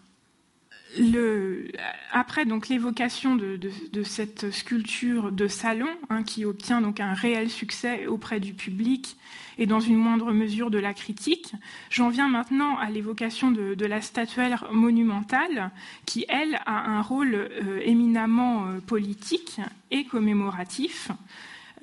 après 2.11 2.45
donc 2.45 2.69
l'évocation 2.69 3.35
de, 3.35 3.59
cette 4.03 4.51
sculpture 4.51 5.31
de 5.31 5.47
salon, 5.47 5.89
hein, 6.09 6.23
qui 6.23 6.45
obtient 6.45 6.81
donc 6.81 6.99
un 6.99 7.13
réel 7.13 7.49
succès 7.49 8.07
auprès 8.07 8.39
du 8.39 8.53
public 8.53 9.17
et 9.57 9.65
dans 9.65 9.79
une 9.79 9.95
moindre 9.95 10.31
mesure 10.33 10.69
de 10.69 10.77
la 10.77 10.93
critique, 10.93 11.53
j'en 11.89 12.09
viens 12.09 12.27
maintenant 12.27 12.77
à 12.77 12.89
l'évocation 12.89 13.51
de, 13.51 13.85
la 13.85 14.01
statuaire 14.01 14.67
monumentale, 14.71 15.71
qui 16.05 16.25
elle 16.27 16.59
a 16.65 16.89
un 16.89 17.01
rôle 17.01 17.35
euh, 17.35 17.79
éminemment 17.83 18.65
euh, 18.65 18.79
politique 18.79 19.59
et 19.91 20.05
commémoratif. 20.05 21.11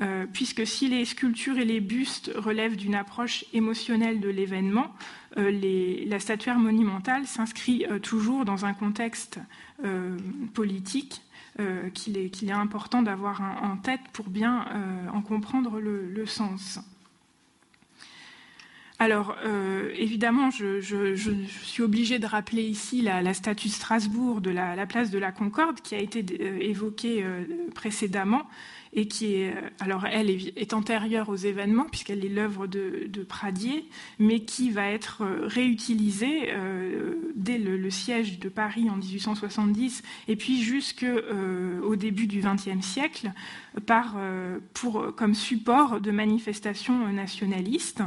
Euh, 0.03 0.27
puisque 0.31 0.67
si 0.67 0.89
les 0.89 1.05
sculptures 1.05 1.59
et 1.59 1.65
les 1.65 1.81
bustes 1.81 2.33
relèvent 2.35 2.77
d'une 2.77 2.95
approche 2.95 3.45
émotionnelle 3.53 4.21
de 4.21 4.29
l'événement, 4.29 4.93
euh, 5.39 6.05
la 6.07 6.19
statuaire 6.19 6.59
monumentale 6.59 7.27
s'inscrit 7.27 7.87
euh, 7.89 7.99
toujours 7.99 8.45
dans 8.45 8.65
un 8.65 8.75
contexte 8.75 9.39
politique 10.55 11.23
qu'il 11.93 12.17
est, 12.17 12.53
important 12.53 13.03
d'avoir 13.03 13.43
en 13.63 13.77
tête 13.77 14.01
pour 14.13 14.29
bien 14.29 14.65
en 15.13 15.21
comprendre 15.23 15.81
le, 15.81 16.25
sens. 16.25 16.79
Alors, 19.03 19.37
évidemment, 19.97 20.51
je, 20.51 20.81
suis 21.65 21.83
obligée 21.83 22.21
de 22.21 22.27
rappeler 22.27 22.63
ici 22.63 23.03
la, 23.03 23.35
statue 23.35 23.67
de 23.67 23.73
Strasbourg 23.73 24.41
de 24.41 24.51
la, 24.51 24.77
la, 24.77 24.87
place 24.87 25.11
de 25.11 25.19
la 25.19 25.33
Concorde 25.33 25.81
qui 25.81 25.97
a 25.97 25.99
été 25.99 26.25
évoquée 26.61 27.25
précédemment 27.75 28.47
et 28.95 29.09
qui 29.09 29.35
est, 29.35 29.55
alors 29.81 30.05
antérieure 30.73 31.29
aux 31.29 31.37
événements 31.37 31.87
puisqu'elle 31.91 32.25
est 32.25 32.29
l'œuvre 32.29 32.67
de, 32.67 33.09
Pradier, 33.29 33.89
mais 34.19 34.41
qui 34.41 34.71
va 34.71 34.89
être 34.89 35.23
euh, 35.23 35.47
réutilisée 35.47 36.51
euh, 36.51 37.15
dès 37.35 37.57
le, 37.57 37.91
siège 37.91 38.39
de 38.39 38.49
Paris 38.49 38.91
en 38.91 38.97
1870 38.97 40.03
et 40.29 40.37
puis 40.37 40.61
jusqu'au 40.61 41.07
euh, 41.07 41.97
début 41.97 42.27
du 42.27 42.41
XXe 42.41 42.85
siècle 42.85 43.33
comme 45.17 45.35
support 45.35 46.01
de 46.01 46.11
manifestations 46.11 47.09
nationalistes 47.13 48.03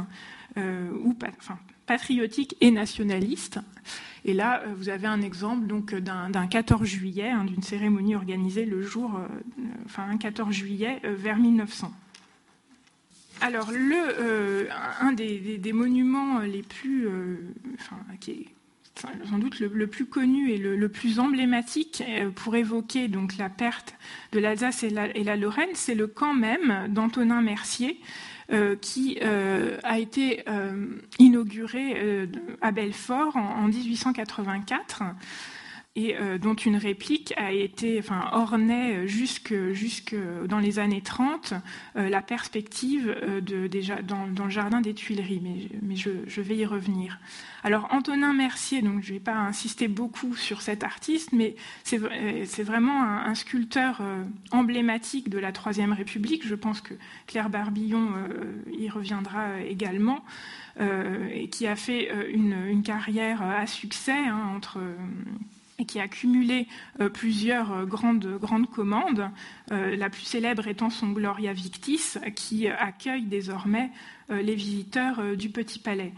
ou 0.56 1.14
enfin, 1.38 1.58
patriotiques 1.86 2.56
et 2.60 2.70
nationalistes. 2.70 3.60
Et 4.26 4.34
là, 4.34 4.62
euh, 4.62 4.74
vous 4.76 4.88
avez 4.88 5.06
un 5.06 5.22
exemple 5.22 5.66
donc 5.66 5.94
d'un 5.94 6.46
14 6.46 6.84
juillet, 6.84 7.30
hein, 7.30 7.44
d'une 7.44 7.62
cérémonie 7.62 8.16
organisée 8.16 8.66
le 8.66 8.82
jour, 8.82 9.12
euh, 9.16 9.26
enfin 9.86 10.04
un 10.10 10.18
14 10.18 10.52
juillet 10.52 11.00
euh, 11.04 11.14
vers 11.16 11.38
1900. 11.38 11.92
Alors, 13.42 13.70
le, 13.70 14.68
un 15.00 15.12
des, 15.12 15.72
monuments 15.74 16.38
les 16.38 16.62
plus, 16.62 17.06
enfin, 17.74 17.96
qui 18.18 18.30
est 18.30 18.46
sans 19.28 19.36
doute 19.36 19.60
le, 19.60 19.86
plus 19.86 20.06
connu 20.06 20.50
et 20.52 20.56
le, 20.56 20.88
plus 20.88 21.20
emblématique 21.20 22.02
pour 22.34 22.56
évoquer 22.56 23.08
donc 23.08 23.36
la 23.36 23.50
perte 23.50 23.94
de 24.32 24.38
l'Alsace 24.38 24.84
et, 24.84 24.88
la 24.88 25.36
Lorraine, 25.36 25.68
c'est 25.74 25.94
le 25.94 26.06
camp 26.06 26.32
même 26.32 26.86
d'Antonin 26.88 27.42
Mercier, 27.42 28.00
qui 28.80 29.18
a 29.20 29.98
été 29.98 30.44
inauguré 31.18 32.28
à 32.60 32.70
Belfort 32.70 33.36
en 33.36 33.68
1884 33.68 35.02
et 35.96 36.14
euh, 36.14 36.36
dont 36.36 36.54
une 36.54 36.76
réplique 36.76 37.32
a 37.38 37.52
été, 37.52 37.98
enfin, 37.98 38.28
ornait 38.32 39.08
jusque, 39.08 39.54
jusque 39.72 40.14
dans 40.46 40.58
les 40.58 40.78
années 40.78 41.00
30 41.00 41.54
euh, 41.96 42.10
la 42.10 42.20
perspective 42.20 43.08
euh, 43.08 43.40
de, 43.40 43.66
déjà 43.66 44.02
dans, 44.02 44.26
le 44.26 44.50
jardin 44.50 44.82
des 44.82 44.92
Tuileries, 44.92 45.40
mais, 45.42 45.68
mais 45.80 45.96
je, 45.96 46.40
vais 46.42 46.56
y 46.56 46.66
revenir. 46.66 47.18
Alors 47.64 47.88
Antonin 47.90 48.34
Mercier, 48.34 48.82
donc 48.82 49.02
je 49.02 49.08
ne 49.08 49.14
vais 49.14 49.24
pas 49.24 49.36
insister 49.36 49.88
beaucoup 49.88 50.36
sur 50.36 50.60
cet 50.60 50.84
artiste, 50.84 51.32
mais 51.32 51.56
c'est 51.82 51.96
vraiment 52.62 53.02
un, 53.02 53.34
sculpteur 53.34 54.02
emblématique 54.50 55.30
de 55.30 55.38
la 55.38 55.50
Troisième 55.50 55.92
République. 55.92 56.46
Je 56.46 56.54
pense 56.54 56.80
que 56.82 56.94
Claire 57.26 57.48
Barbillon 57.48 58.10
y 58.78 58.88
reviendra 58.88 59.60
également. 59.62 60.24
et 60.78 61.48
qui 61.48 61.66
a 61.66 61.74
fait 61.74 62.10
une, 62.32 62.82
carrière 62.84 63.42
à 63.42 63.66
succès 63.66 64.12
hein, 64.12 64.52
entre 64.54 64.80
et 65.78 65.84
qui 65.84 66.00
a 66.00 66.08
cumulé 66.08 66.66
euh, 67.00 67.08
plusieurs 67.08 67.72
euh, 67.72 67.84
grandes, 67.84 68.38
grandes 68.38 68.70
commandes, 68.70 69.30
euh, 69.72 69.96
la 69.96 70.10
plus 70.10 70.22
célèbre 70.22 70.68
étant 70.68 70.90
son 70.90 71.10
Gloria 71.10 71.52
Victis, 71.52 72.18
qui 72.34 72.68
accueille 72.68 73.24
désormais 73.24 73.90
les 74.28 74.54
visiteurs 74.56 75.36
du 75.36 75.50
Petit 75.50 75.78
Palais. 75.78 76.12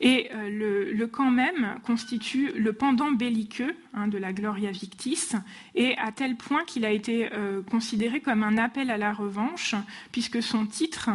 Et 0.00 0.30
le, 0.32 1.06
camp 1.06 1.30
même 1.30 1.80
constitue 1.84 2.52
le 2.56 2.72
pendant 2.72 3.10
belliqueux 3.10 3.74
hein, 3.94 4.06
de 4.06 4.16
la 4.16 4.32
Gloria 4.32 4.70
Victis, 4.70 5.32
et 5.74 5.96
à 5.98 6.12
tel 6.12 6.36
point 6.36 6.64
qu'il 6.64 6.84
a 6.84 6.92
été 6.92 7.28
considéré 7.68 8.20
comme 8.20 8.44
un 8.44 8.58
appel 8.58 8.92
à 8.92 8.96
la 8.96 9.12
revanche, 9.12 9.74
puisque 10.12 10.40
son 10.40 10.66
titre 10.66 11.10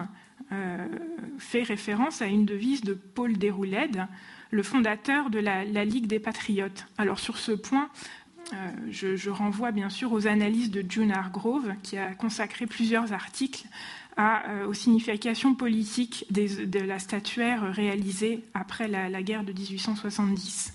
fait 1.37 1.63
référence 1.63 2.21
à 2.21 2.27
une 2.27 2.45
devise 2.45 2.81
de 2.81 2.93
Paul 2.93 3.37
Déroulède, 3.37 4.05
le 4.53 4.63
fondateur 4.63 5.31
de 5.31 5.39
la, 5.39 5.63
Ligue 5.83 6.05
des 6.05 6.19
Patriotes. 6.19 6.85
Alors 6.99 7.19
sur 7.19 7.37
ce 7.37 7.51
point, 7.51 7.89
euh, 8.53 8.71
je, 8.91 9.29
renvoie 9.29 9.71
bien 9.71 9.89
sûr 9.89 10.13
aux 10.13 10.27
analyses 10.27 10.69
de 10.69 10.85
June 10.87 11.11
Hargrove, 11.11 11.73
qui 11.81 11.97
a 11.97 12.13
consacré 12.13 12.67
plusieurs 12.67 13.13
articles 13.13 13.65
euh, 14.19 14.67
aux 14.67 14.75
significations 14.75 15.55
politiques 15.55 16.25
de 16.29 16.79
la 16.79 16.99
statuaire 16.99 17.73
réalisée 17.73 18.43
après 18.53 18.87
la, 18.87 19.23
guerre 19.23 19.43
de 19.43 19.53
1870. 19.53 20.73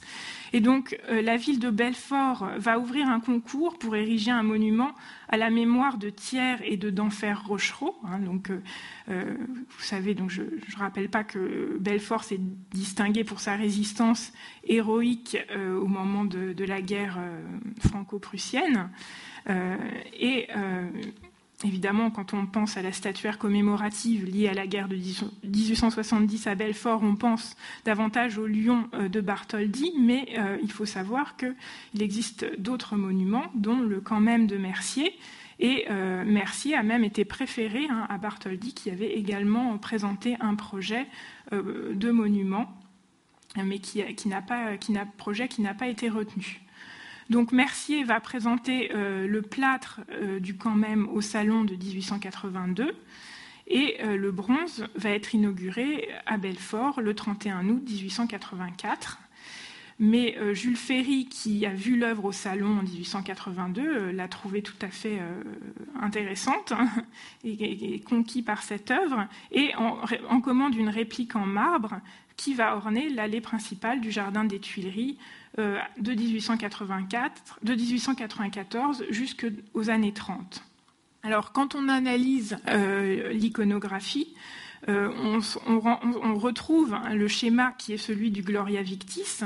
Et 0.53 0.61
donc, 0.61 0.99
euh, 1.09 1.23
la 1.23 1.37
ville 1.37 1.59
de 1.59 1.71
Belfort 1.71 2.49
va 2.57 2.79
ouvrir 2.79 3.09
un 3.09 3.21
concours 3.21 3.79
pour 3.79 3.97
ériger 3.97 4.31
un 4.31 4.43
monument 4.43 4.93
à 5.29 5.37
la 5.37 5.51
mémoire 5.51 5.99
de 5.99 6.11
Thiers 6.11 6.57
et 6.65 6.77
de 6.77 6.91
d'Enfer 6.91 7.47
Rochereau. 7.47 7.97
Hein. 8.05 8.19
donc, 8.21 8.51
euh, 8.51 8.61
euh, 9.11 9.37
vous 9.69 9.83
savez, 9.83 10.15
donc 10.15 10.31
je 10.31 10.43
ne 10.43 10.79
rappelle 10.79 11.09
pas 11.09 11.25
que 11.25 11.77
Belfort 11.79 12.25
s'est 12.25 12.41
distingué 12.73 13.25
pour 13.25 13.41
sa 13.41 13.57
résistance 13.57 14.33
héroïque 14.65 15.37
au 15.55 15.87
moment 15.87 16.25
de, 16.25 16.53
de 16.53 16.65
la 16.65 16.81
guerre 16.81 17.19
franco-prussienne. 17.81 18.91
et 19.49 20.49
Évidemment, 21.64 22.12
quand 22.12 22.35
on 22.35 22.47
pense 22.47 22.77
à 22.77 22.83
la 22.83 22.92
statuaire 22.92 23.37
commémorative 23.37 24.25
liée 24.25 24.47
à 24.47 24.55
la 24.55 24.68
guerre 24.68 24.87
de 24.87 24.94
1870 24.94 26.47
à 26.47 26.55
Belfort, 26.55 27.03
on 27.03 27.16
pense 27.16 27.57
davantage 27.85 28.38
au 28.38 28.47
lion 28.47 28.88
euh, 28.94 29.09
de 29.09 29.21
Bartholdi, 29.21 29.92
mais 29.99 30.29
euh, 30.38 30.57
il 30.62 30.71
faut 30.71 30.85
savoir 30.85 31.37
qu'il 31.37 31.57
existe 32.01 32.47
d'autres 32.61 32.94
monuments, 32.94 33.47
dont 33.57 33.81
le 33.81 34.01
camp 34.01 34.21
même 34.21 34.47
de 34.47 34.57
Mercier. 34.57 35.18
Et 35.59 35.87
euh, 35.90 36.25
Mercier 36.25 36.77
a 36.77 36.85
même 36.85 37.03
été 37.03 37.25
préféré 37.25 37.88
hein, 37.90 38.07
à 38.09 38.18
Bartholdi, 38.18 38.73
qui 38.73 38.90
avait 38.90 39.14
également 39.14 39.77
présenté 39.79 40.37
un 40.38 40.55
projet 40.55 41.09
de 41.51 42.11
monument, 42.11 42.73
mais 43.57 43.81
qui, 43.81 44.05
projet 45.16 45.49
qui 45.49 45.62
n'a 45.62 45.75
pas 45.75 45.88
été 45.88 46.09
retenu. 46.09 46.61
Donc 47.31 47.53
Mercier 47.53 48.05
va 48.05 48.21
présenter 48.21 48.91
euh, 48.95 49.27
le 49.27 49.43
plâtre 49.43 50.01
euh, 50.11 50.41
du 50.41 50.57
camp 50.57 50.75
même 50.75 51.09
au 51.09 51.21
salon 51.21 51.64
de 51.64 51.75
1882 51.75 52.95
et 53.67 53.97
euh, 54.01 54.17
le 54.17 54.33
bronze 54.33 54.87
va 54.95 55.11
être 55.11 55.35
inauguré 55.35 56.09
à 56.25 56.38
Belfort 56.38 57.03
le 57.03 57.14
31 57.14 57.69
août 57.69 57.83
1884. 57.87 59.19
Mais 60.01 60.37
Jules 60.55 60.77
Ferry, 60.77 61.27
qui 61.27 61.67
a 61.67 61.75
vu 61.75 61.97
l'œuvre 61.97 62.27
au 62.27 62.31
salon 62.31 62.79
en 62.79 62.83
1882, 62.83 64.12
l'a 64.12 64.29
trouvée 64.29 64.62
tout 64.62 64.77
à 64.81 64.87
fait 64.87 65.19
intéressante 66.01 66.71
hein, 66.71 66.88
et, 67.43 67.99
conquis 68.09 68.43
par 68.43 68.62
cette 68.62 68.93
œuvre, 68.93 69.27
et 69.51 69.75
en, 69.75 70.41
commande 70.41 70.77
une 70.77 70.88
réplique 70.88 71.35
en 71.35 71.47
marbre 71.47 72.01
qui 72.37 72.55
va 72.55 72.77
orner 72.77 73.09
l'allée 73.09 73.41
principale 73.41 74.01
du 74.01 74.12
jardin 74.12 74.45
des 74.45 74.61
Tuileries 74.61 75.19
euh, 75.59 75.79
de 75.99 76.13
1884, 76.13 77.59
de 77.63 77.75
1894 77.75 79.05
jusqu'aux 79.11 79.91
années 79.91 80.13
30. 80.13 80.63
Alors, 81.23 81.53
quand 81.53 81.75
on 81.75 81.89
analyse 81.89 82.59
euh, 82.69 83.33
l'iconographie, 83.33 84.35
euh, 84.89 85.11
on, 85.67 86.39
retrouve 86.39 86.97
le 87.13 87.27
schéma 87.27 87.73
qui 87.79 87.93
est 87.93 87.99
celui 87.99 88.31
du 88.31 88.43
Gloria 88.43 88.83
Victis, 88.83 89.41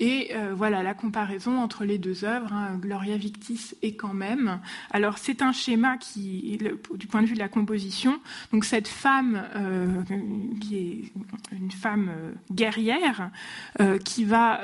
et 0.00 0.30
euh, 0.34 0.54
voilà 0.56 0.82
la 0.82 0.94
comparaison 0.94 1.58
entre 1.58 1.84
les 1.84 1.98
deux 1.98 2.24
œuvres, 2.24 2.52
hein, 2.54 2.78
Gloria 2.80 3.18
Victis 3.18 3.74
et 3.82 3.94
quand 3.94 4.14
même. 4.14 4.60
Alors 4.90 5.18
c'est 5.18 5.42
un 5.42 5.52
schéma 5.52 5.98
qui, 5.98 6.58
du 6.94 7.06
point 7.06 7.20
de 7.20 7.26
vue 7.26 7.34
de 7.34 7.38
la 7.38 7.50
composition, 7.50 8.18
donc 8.50 8.64
cette 8.64 8.88
femme 8.88 9.44
euh, 9.54 10.02
qui 10.58 10.76
est 10.76 11.12
une 11.52 11.70
femme 11.70 12.10
euh, 12.10 12.32
guerrière 12.50 13.30
qui 14.04 14.24
va, 14.24 14.62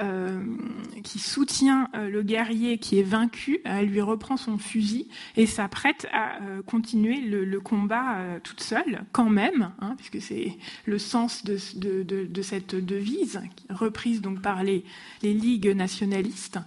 qui 1.02 1.18
soutient 1.18 1.90
le 1.94 2.22
guerrier 2.22 2.78
qui 2.78 2.98
est 2.98 3.02
vaincu, 3.02 3.60
elle 3.64 3.86
lui 3.86 4.00
reprend 4.00 4.36
son 4.36 4.56
fusil 4.56 5.08
et 5.36 5.46
s'apprête 5.46 6.06
à 6.12 6.38
continuer 6.66 7.20
le, 7.20 7.60
combat 7.60 8.18
toute 8.42 8.60
seule, 8.60 9.04
quand 9.12 9.28
même, 9.28 9.72
hein, 9.80 9.94
puisque 9.96 10.20
c'est 10.20 10.56
le 10.86 10.98
sens 10.98 11.44
de, 11.44 11.58
de, 12.02 12.42
cette 12.42 12.74
devise 12.74 13.40
reprise 13.68 14.20
donc 14.22 14.40
par 14.40 14.62
les 14.62 14.84
ligues 15.32 15.74
nationalistes. 15.74 16.58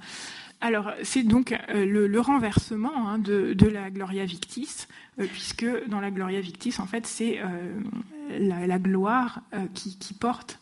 Alors, 0.62 0.92
c'est 1.04 1.24
donc 1.24 1.54
euh, 1.70 1.86
le, 1.86 2.20
renversement 2.20 3.10
hein, 3.10 3.18
de, 3.18 3.56
la 3.68 3.90
Gloria 3.90 4.26
Victis, 4.26 4.88
euh, 5.20 5.26
puisque 5.32 5.66
dans 5.88 6.02
la 6.02 6.12
Gloria 6.12 6.42
Victis, 6.42 6.76
en 6.80 6.86
fait, 6.86 7.08
c'est 7.08 7.40
euh, 7.40 7.80
la, 8.38 8.78
gloire 8.78 9.42
qui, 9.74 9.98
porte, 10.20 10.60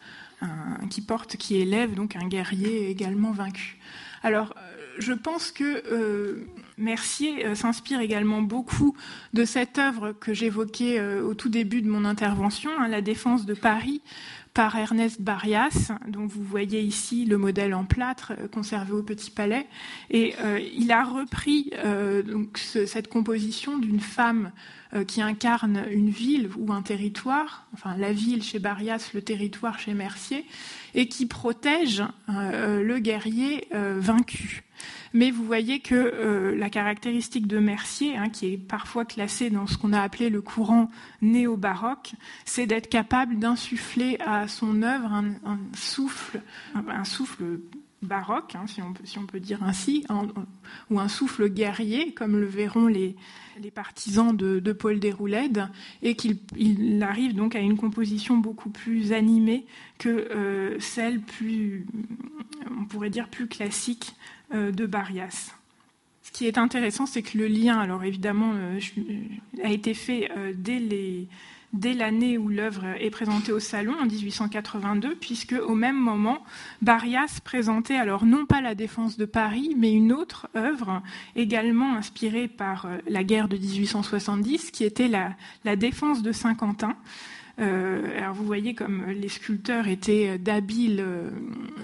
qui 0.90 1.02
porte, 1.02 1.38
qui 1.38 1.58
élève 1.58 1.96
donc 1.96 2.16
un 2.16 2.28
guerrier 2.28 2.90
également 2.90 3.32
vaincu. 3.32 3.78
Alors, 4.24 4.54
je 5.00 5.14
pense 5.14 5.52
que 5.52 6.46
Mercier 6.78 7.56
s'inspire 7.56 8.02
également 8.02 8.42
beaucoup 8.42 8.96
de 9.34 9.46
cette 9.46 9.78
œuvre 9.78 10.12
que 10.12 10.34
j'évoquais 10.34 11.02
au 11.20 11.34
tout 11.34 11.50
début 11.50 11.82
de 11.82 11.90
mon 11.90 12.06
intervention, 12.06 12.70
hein, 12.80 12.88
la 12.88 13.02
défense 13.02 13.46
de 13.46 13.54
Paris, 13.54 14.02
par 14.58 14.76
Ernest 14.76 15.22
Barrias, 15.22 15.92
dont 16.08 16.26
vous 16.26 16.42
voyez 16.42 16.82
ici 16.82 17.26
le 17.26 17.38
modèle 17.38 17.76
en 17.76 17.86
plâtre 17.86 18.34
euh, 18.40 18.48
conservé 18.48 18.94
au 18.94 19.04
Petit 19.04 19.30
Palais. 19.30 19.68
Et 20.10 20.34
euh, 20.44 20.60
il 20.76 20.92
a 20.92 21.04
repris 21.04 21.70
euh, 21.76 22.24
donc, 22.24 22.58
cette 22.58 23.08
composition 23.08 23.78
d'une 23.78 24.00
femme 24.00 24.52
qui 25.06 25.22
incarne 25.22 25.84
une 25.92 26.10
ville 26.10 26.50
ou 26.58 26.72
un 26.72 26.82
territoire, 26.82 27.68
enfin 27.74 27.98
la 27.98 28.14
ville 28.14 28.42
chez 28.42 28.58
Barrias, 28.58 29.12
le 29.14 29.22
territoire 29.22 29.80
chez 29.80 29.94
Mercier, 29.94 30.46
et 30.96 31.10
qui 31.10 31.26
protège 31.26 32.04
le 32.30 32.98
guerrier 33.00 33.68
vaincu. 33.74 34.64
Mais 35.14 35.32
vous 35.32 35.44
voyez 35.44 35.80
que 35.80 35.96
euh, 35.96 36.56
la 36.68 36.72
caractéristique 36.72 37.48
de 37.48 37.60
Mercier, 37.60 38.18
hein, 38.18 38.28
qui 38.28 38.48
est 38.48 38.58
parfois 38.58 39.06
classée 39.06 39.50
dans 39.50 39.68
ce 39.68 39.78
qu'on 39.78 39.94
a 39.94 40.02
appelé 40.02 40.30
le 40.30 40.42
courant 40.42 40.90
néo-baroque, 41.22 42.12
c'est 42.44 42.66
d'être 42.66 42.90
capable 42.90 43.40
d'insuffler 43.40 44.18
à 44.20 44.50
son 44.50 44.84
œuvre 44.84 45.14
un, 45.14 45.60
souffle, 45.74 46.42
un, 46.76 47.06
souffle 47.06 47.62
baroque, 48.02 48.56
hein, 48.56 48.66
si, 48.68 48.82
on 49.18 49.26
peut, 49.26 49.40
dire 49.40 49.64
ainsi, 49.64 50.06
ou 50.90 51.00
un 51.00 51.08
souffle 51.08 51.48
guerrier, 51.48 52.12
comme 52.12 52.38
le 52.38 52.46
verront 52.46 52.88
les, 52.88 53.16
les 53.62 53.72
partisans 53.72 54.36
de, 54.36 54.74
Paul 54.74 55.00
Déroulède, 55.00 55.70
et 56.02 56.18
qu'il 56.18 56.38
arrive 57.02 57.34
donc 57.34 57.56
à 57.56 57.60
une 57.60 57.78
composition 57.78 58.36
beaucoup 58.36 58.72
plus 58.72 59.14
animée 59.14 59.66
que 60.00 60.10
euh, 60.10 60.78
celle 60.82 61.22
plus, 61.22 61.86
on 62.78 62.84
pourrait 62.84 63.10
dire, 63.10 63.30
plus 63.30 63.48
classique 63.48 64.18
euh, 64.54 64.74
de 64.74 64.86
Barias. 64.86 65.54
Ce 66.28 66.32
qui 66.34 66.46
est 66.46 66.58
intéressant, 66.58 67.06
c'est 67.06 67.22
que 67.22 67.38
le 67.38 67.48
lien, 67.48 67.80
alors 67.80 68.04
évidemment, 68.04 68.52
euh, 68.54 68.80
a 69.64 69.72
été 69.72 69.94
fait 69.94 70.30
euh, 70.36 70.52
dès 70.54 71.94
l'année 71.94 72.38
où 72.38 72.50
l'œuvre 72.50 72.84
est 73.00 73.10
présentée 73.10 73.54
au 73.54 73.62
salon 73.62 73.94
en 73.98 74.06
1882, 74.06 75.16
puisque 75.16 75.54
au 75.54 75.74
même 75.74 75.96
moment, 75.96 76.44
Barias 76.82 77.40
présentait 77.46 77.96
alors 77.96 78.26
non 78.26 78.46
pas 78.46 78.60
la 78.60 78.76
défense 78.76 79.18
de 79.18 79.24
Paris, 79.24 79.74
mais 79.78 79.94
une 79.94 80.12
autre 80.12 80.50
œuvre 80.54 81.02
également 81.38 81.96
inspirée 81.96 82.50
par 82.50 82.88
la 83.08 83.24
guerre 83.24 83.48
de 83.48 83.56
1870, 83.56 84.72
qui 84.72 84.84
était 84.84 85.08
la 85.08 85.76
défense 85.78 86.24
de 86.24 86.34
Saint-Quentin. 86.34 86.98
Alors 87.58 88.34
vous 88.34 88.46
voyez 88.46 88.76
comme 88.76 89.06
les 89.08 89.30
sculpteurs 89.30 89.88
étaient 89.88 90.38
d'habiles 90.38 91.04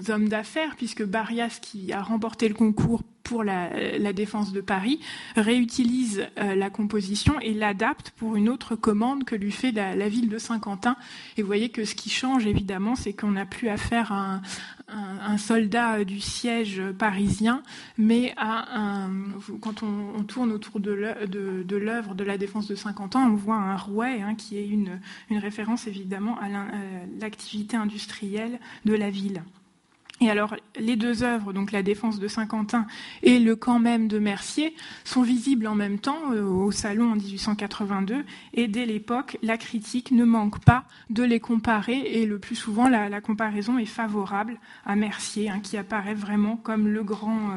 hommes 0.08 0.28
d'affaires, 0.28 0.76
puisque 0.76 1.04
Barrias, 1.04 1.58
qui 1.60 1.92
a 1.92 2.02
remporté 2.02 2.48
le 2.48 2.54
concours 2.54 3.02
pour 3.24 3.42
la, 3.42 4.12
défense 4.12 4.52
de 4.52 4.60
Paris, 4.60 5.00
réutilise 5.34 6.26
euh, 6.38 6.54
la 6.54 6.70
composition 6.70 7.40
et 7.40 7.54
l'adapte 7.54 8.10
pour 8.16 8.36
une 8.36 8.50
autre 8.50 8.76
commande 8.76 9.24
que 9.24 9.34
lui 9.34 9.50
fait 9.50 9.72
la, 9.72 10.08
ville 10.08 10.28
de 10.28 10.38
Saint-Quentin. 10.38 10.96
Et 11.36 11.42
vous 11.42 11.46
voyez 11.46 11.70
que 11.70 11.84
ce 11.84 11.94
qui 11.94 12.10
change 12.10 12.46
évidemment, 12.46 12.94
c'est 12.94 13.14
qu'on 13.14 13.32
n'a 13.32 13.46
plus 13.46 13.68
affaire 13.68 14.12
à 14.12 14.34
un, 14.34 14.42
soldat 15.38 16.04
du 16.04 16.20
siège 16.20 16.82
parisien, 16.98 17.62
mais 17.98 18.34
un, 18.36 19.10
quand 19.60 19.82
on, 19.82 20.22
tourne 20.24 20.52
autour 20.52 20.80
de 20.80 20.90
l'œuvre 21.76 22.14
de, 22.14 22.24
la 22.24 22.38
défense 22.38 22.68
de 22.68 22.74
Saint-Quentin, 22.74 23.28
on 23.30 23.34
voit 23.34 23.56
un 23.56 23.76
rouet 23.76 24.22
hein, 24.22 24.34
qui 24.34 24.58
est 24.58 24.66
une, 24.66 25.00
une 25.30 25.38
référence 25.38 25.86
évidemment 25.86 26.38
à 26.38 26.48
l'activité 27.20 27.76
industrielle 27.76 28.58
de 28.84 28.94
la 28.94 29.10
ville. 29.10 29.42
Et 30.20 30.30
alors, 30.30 30.54
les 30.78 30.94
deux 30.94 31.24
œuvres, 31.24 31.52
donc 31.52 31.72
la 31.72 31.82
défense 31.82 32.20
de 32.20 32.28
Saint-Quentin 32.28 32.86
et 33.24 33.40
le 33.40 33.56
camp 33.56 33.80
même 33.80 34.06
de 34.06 34.20
Mercier, 34.20 34.74
sont 35.02 35.22
visibles 35.22 35.66
en 35.66 35.74
même 35.74 35.98
temps 35.98 36.32
euh, 36.32 36.44
au 36.44 36.70
Salon 36.70 37.12
en 37.12 37.16
1882. 37.16 38.24
Et 38.54 38.68
dès 38.68 38.86
l'époque, 38.86 39.36
la 39.42 39.58
critique 39.58 40.12
ne 40.12 40.24
manque 40.24 40.64
pas 40.64 40.84
de 41.10 41.24
les 41.24 41.40
comparer. 41.40 41.98
Et 41.98 42.26
le 42.26 42.38
plus 42.38 42.54
souvent, 42.54 42.88
la, 42.88 43.20
comparaison 43.20 43.76
est 43.76 43.86
favorable 43.86 44.58
à 44.86 44.94
Mercier, 44.94 45.50
hein, 45.50 45.58
qui 45.60 45.76
apparaît 45.76 46.14
vraiment 46.14 46.56
comme 46.56 46.86
le 46.86 47.02
grand, 47.02 47.50
euh, 47.50 47.56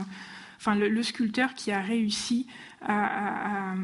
enfin 0.57 0.73
le, 0.73 1.03
sculpteur 1.03 1.53
qui 1.53 1.71
a 1.71 1.79
réussi 1.79 2.47
à, 2.81 3.75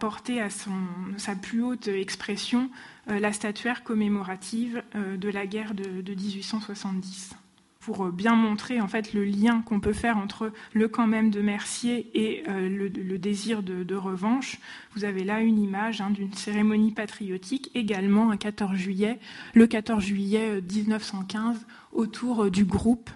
porter 0.00 0.40
à 0.40 0.48
son, 0.48 0.70
sa 1.18 1.34
plus 1.34 1.62
haute 1.62 1.88
expression 1.88 2.70
euh, 3.10 3.18
la 3.18 3.32
statuaire 3.32 3.82
commémorative 3.84 4.82
de 4.94 5.28
la 5.28 5.46
guerre 5.46 5.74
de, 5.74 6.00
de 6.00 6.14
1870 6.14 7.36
pour 7.84 8.06
euh, 8.06 8.10
bien 8.10 8.34
montrer 8.34 8.80
en 8.80 8.88
fait 8.88 9.12
le 9.12 9.24
lien 9.24 9.62
qu'on 9.62 9.80
peut 9.80 9.92
faire 9.92 10.16
entre 10.16 10.52
le 10.72 10.88
camp 10.88 11.06
même 11.06 11.30
de 11.30 11.40
Mercier 11.40 12.10
et 12.14 12.42
euh, 12.48 12.68
le, 12.68 13.18
désir 13.18 13.62
de, 13.62 13.94
revanche. 13.94 14.58
Vous 14.94 15.04
avez 15.04 15.24
là 15.24 15.40
une 15.40 15.58
image 15.58 16.00
hein, 16.00 16.10
d'une 16.10 16.32
cérémonie 16.32 16.92
patriotique, 16.92 17.70
également 17.74 18.30
un 18.30 18.36
14 18.36 18.76
juillet, 18.76 19.18
le 19.54 19.66
14 19.66 20.02
juillet 20.02 20.60
1915, 20.60 21.56
euh, 21.56 21.60
autour 21.92 22.50
du 22.50 22.64
groupe 22.64 23.10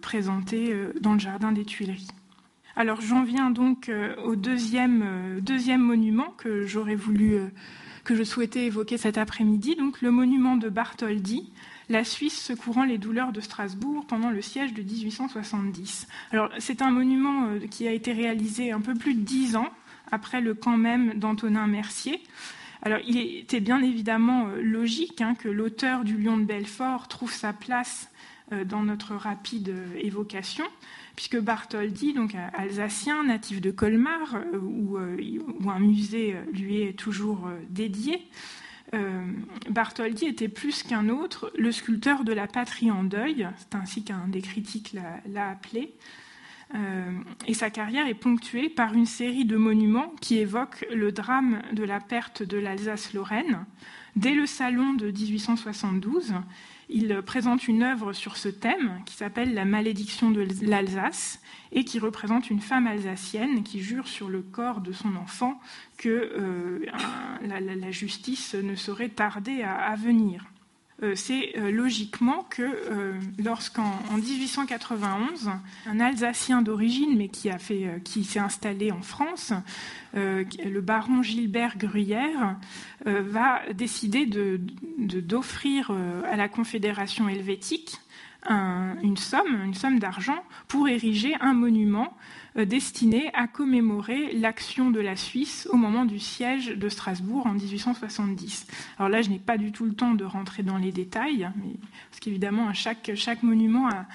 présenté 0.00 0.74
dans 1.00 1.12
le 1.12 1.18
jardin 1.18 1.52
des 1.52 1.64
Tuileries. 1.64 2.08
Alors 2.74 3.00
j'en 3.00 3.22
viens 3.22 3.50
donc 3.50 3.90
au 4.24 4.34
deuxième 4.34 5.04
monument 5.76 6.34
que 6.38 6.66
j'aurais 6.66 6.96
voulu, 6.96 7.38
que 8.02 8.16
je 8.16 8.24
souhaitais 8.24 8.64
évoquer 8.64 8.96
cet 8.96 9.16
après-midi, 9.18 9.76
donc 9.76 10.00
le 10.00 10.10
monument 10.10 10.56
de 10.56 10.68
Bartholdi, 10.68 11.52
la 11.90 12.04
Suisse 12.04 12.40
secourant 12.40 12.84
les 12.84 12.98
douleurs 12.98 13.32
de 13.32 13.40
Strasbourg 13.40 14.06
pendant 14.06 14.30
le 14.30 14.40
siège 14.40 14.72
de 14.72 14.82
1870. 14.82 16.06
Alors, 16.30 16.48
c'est 16.58 16.82
un 16.82 16.92
monument 16.92 17.48
euh, 17.48 17.66
qui 17.66 17.86
a 17.88 17.92
été 17.92 18.12
réalisé 18.12 18.70
un 18.70 18.80
peu 18.80 18.94
plus 18.94 19.14
de 19.14 19.20
dix 19.20 19.56
ans 19.56 19.68
après 20.12 20.40
le 20.40 20.54
camp 20.54 20.76
même 20.76 21.14
d'Antonin 21.14 21.66
Mercier. 21.66 22.22
Alors, 22.82 23.00
il 23.04 23.18
était 23.18 23.60
bien 23.60 23.82
évidemment 23.82 24.46
euh, 24.46 24.62
logique 24.62 25.20
hein, 25.20 25.34
que 25.34 25.48
l'auteur 25.48 26.04
du 26.04 26.16
Lion 26.16 26.38
de 26.38 26.44
Belfort 26.44 27.08
trouve 27.08 27.32
sa 27.32 27.52
place 27.52 28.08
euh, 28.52 28.64
dans 28.64 28.84
notre 28.84 29.16
rapide 29.16 29.74
évocation, 29.98 30.64
puisque 31.16 31.40
Bartholdi, 31.40 32.12
donc 32.12 32.36
alsacien, 32.54 33.24
natif 33.24 33.60
de 33.60 33.72
Colmar, 33.72 34.36
où, 34.54 34.96
où 34.96 35.70
un 35.70 35.80
musée 35.80 36.36
lui 36.52 36.82
est 36.82 36.96
toujours 36.96 37.50
dédié, 37.68 38.22
euh, 38.94 39.24
Bartholdi 39.68 40.26
était 40.26 40.48
plus 40.48 40.82
qu'un 40.82 41.08
autre 41.08 41.52
le 41.56 41.70
sculpteur 41.70 42.24
de 42.24 42.32
la 42.32 42.46
patrie 42.46 42.90
en 42.90 43.04
deuil, 43.04 43.48
c'est 43.56 43.74
ainsi 43.74 44.02
qu'un 44.02 44.26
des 44.28 44.42
critiques 44.42 44.94
l'a 45.26 45.48
appelé. 45.48 45.94
Euh, 46.74 47.10
et 47.48 47.54
sa 47.54 47.68
carrière 47.70 48.06
est 48.06 48.14
ponctuée 48.14 48.68
par 48.68 48.94
une 48.94 49.06
série 49.06 49.44
de 49.44 49.56
monuments 49.56 50.14
qui 50.20 50.38
évoquent 50.38 50.86
le 50.92 51.10
drame 51.10 51.62
de 51.72 51.82
la 51.82 51.98
perte 52.00 52.42
de 52.42 52.58
l'Alsace-Lorraine. 52.58 53.64
Dès 54.16 54.34
le 54.34 54.46
salon 54.46 54.94
de 54.94 55.10
1872, 55.10 56.34
il 56.92 57.22
présente 57.22 57.68
une 57.68 57.82
œuvre 57.82 58.12
sur 58.12 58.36
ce 58.36 58.48
thème 58.48 59.00
qui 59.06 59.14
s'appelle 59.14 59.54
La 59.54 59.64
malédiction 59.64 60.30
de 60.30 60.46
l'Alsace 60.62 61.40
et 61.72 61.84
qui 61.84 61.98
représente 61.98 62.50
une 62.50 62.60
femme 62.60 62.86
alsacienne 62.86 63.62
qui 63.62 63.80
jure 63.80 64.08
sur 64.08 64.28
le 64.28 64.42
corps 64.42 64.80
de 64.80 64.92
son 64.92 65.14
enfant 65.16 65.60
que 65.98 66.08
euh, 66.08 66.84
la, 67.42 67.90
justice 67.90 68.54
ne 68.54 68.74
saurait 68.74 69.08
tarder 69.08 69.62
à, 69.62 69.94
venir. 69.96 70.44
Euh, 71.02 71.14
c'est 71.14 71.56
euh, 71.56 71.70
logiquement 71.70 72.44
que 72.50 72.62
lorsqu'en 73.38 73.98
1891, 74.16 75.50
un 75.86 76.00
Alsacien 76.00 76.62
d'origine, 76.62 77.16
mais 77.16 77.28
qui, 77.28 78.24
s'est 78.24 78.38
installé 78.38 78.92
en 78.92 79.02
France, 79.02 79.52
le 80.14 80.80
baron 80.80 81.22
Gilbert 81.22 81.78
Gruyère, 81.78 82.56
va 83.04 83.60
décider 83.72 84.26
d'offrir 84.98 85.92
à 86.30 86.36
la 86.36 86.48
Confédération 86.48 87.28
helvétique 87.28 87.98
une 88.48 89.16
somme 89.16 89.98
d'argent 89.98 90.42
pour 90.68 90.88
ériger 90.88 91.34
un 91.40 91.54
monument 91.54 92.16
euh, 92.56 92.64
destiné 92.64 93.30
à 93.34 93.46
commémorer 93.46 94.32
l'action 94.32 94.90
de 94.90 95.00
la 95.00 95.16
Suisse 95.16 95.68
au 95.72 95.76
moment 95.76 96.04
du 96.04 96.18
siège 96.18 96.68
de 96.68 96.88
Strasbourg 96.88 97.46
en 97.46 97.52
1870. 97.52 98.66
Alors 98.98 99.08
là, 99.08 99.22
je 99.22 99.30
n'ai 99.30 99.38
pas 99.38 99.58
du 99.58 99.72
tout 99.72 99.84
le 99.84 99.94
temps 99.94 100.14
de 100.14 100.24
rentrer 100.24 100.62
dans 100.62 100.78
les 100.78 100.92
détails, 100.92 101.50
mais, 101.56 101.74
parce 102.10 102.20
qu'évidemment, 102.20 102.72
chaque, 102.72 103.12
chaque 103.14 103.42
monument 103.42 103.88
a 103.88 104.06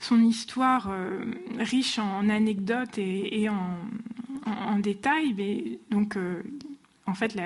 son 0.00 0.22
histoire 0.22 0.90
euh, 0.90 1.24
riche 1.58 1.98
en 1.98 2.28
anecdotes 2.28 2.98
et, 2.98 3.48
en, 3.48 4.78
détails. 4.78 5.34
Mais, 5.36 5.78
donc, 5.90 6.16
euh, 6.16 6.42
en 7.06 7.14
fait, 7.14 7.36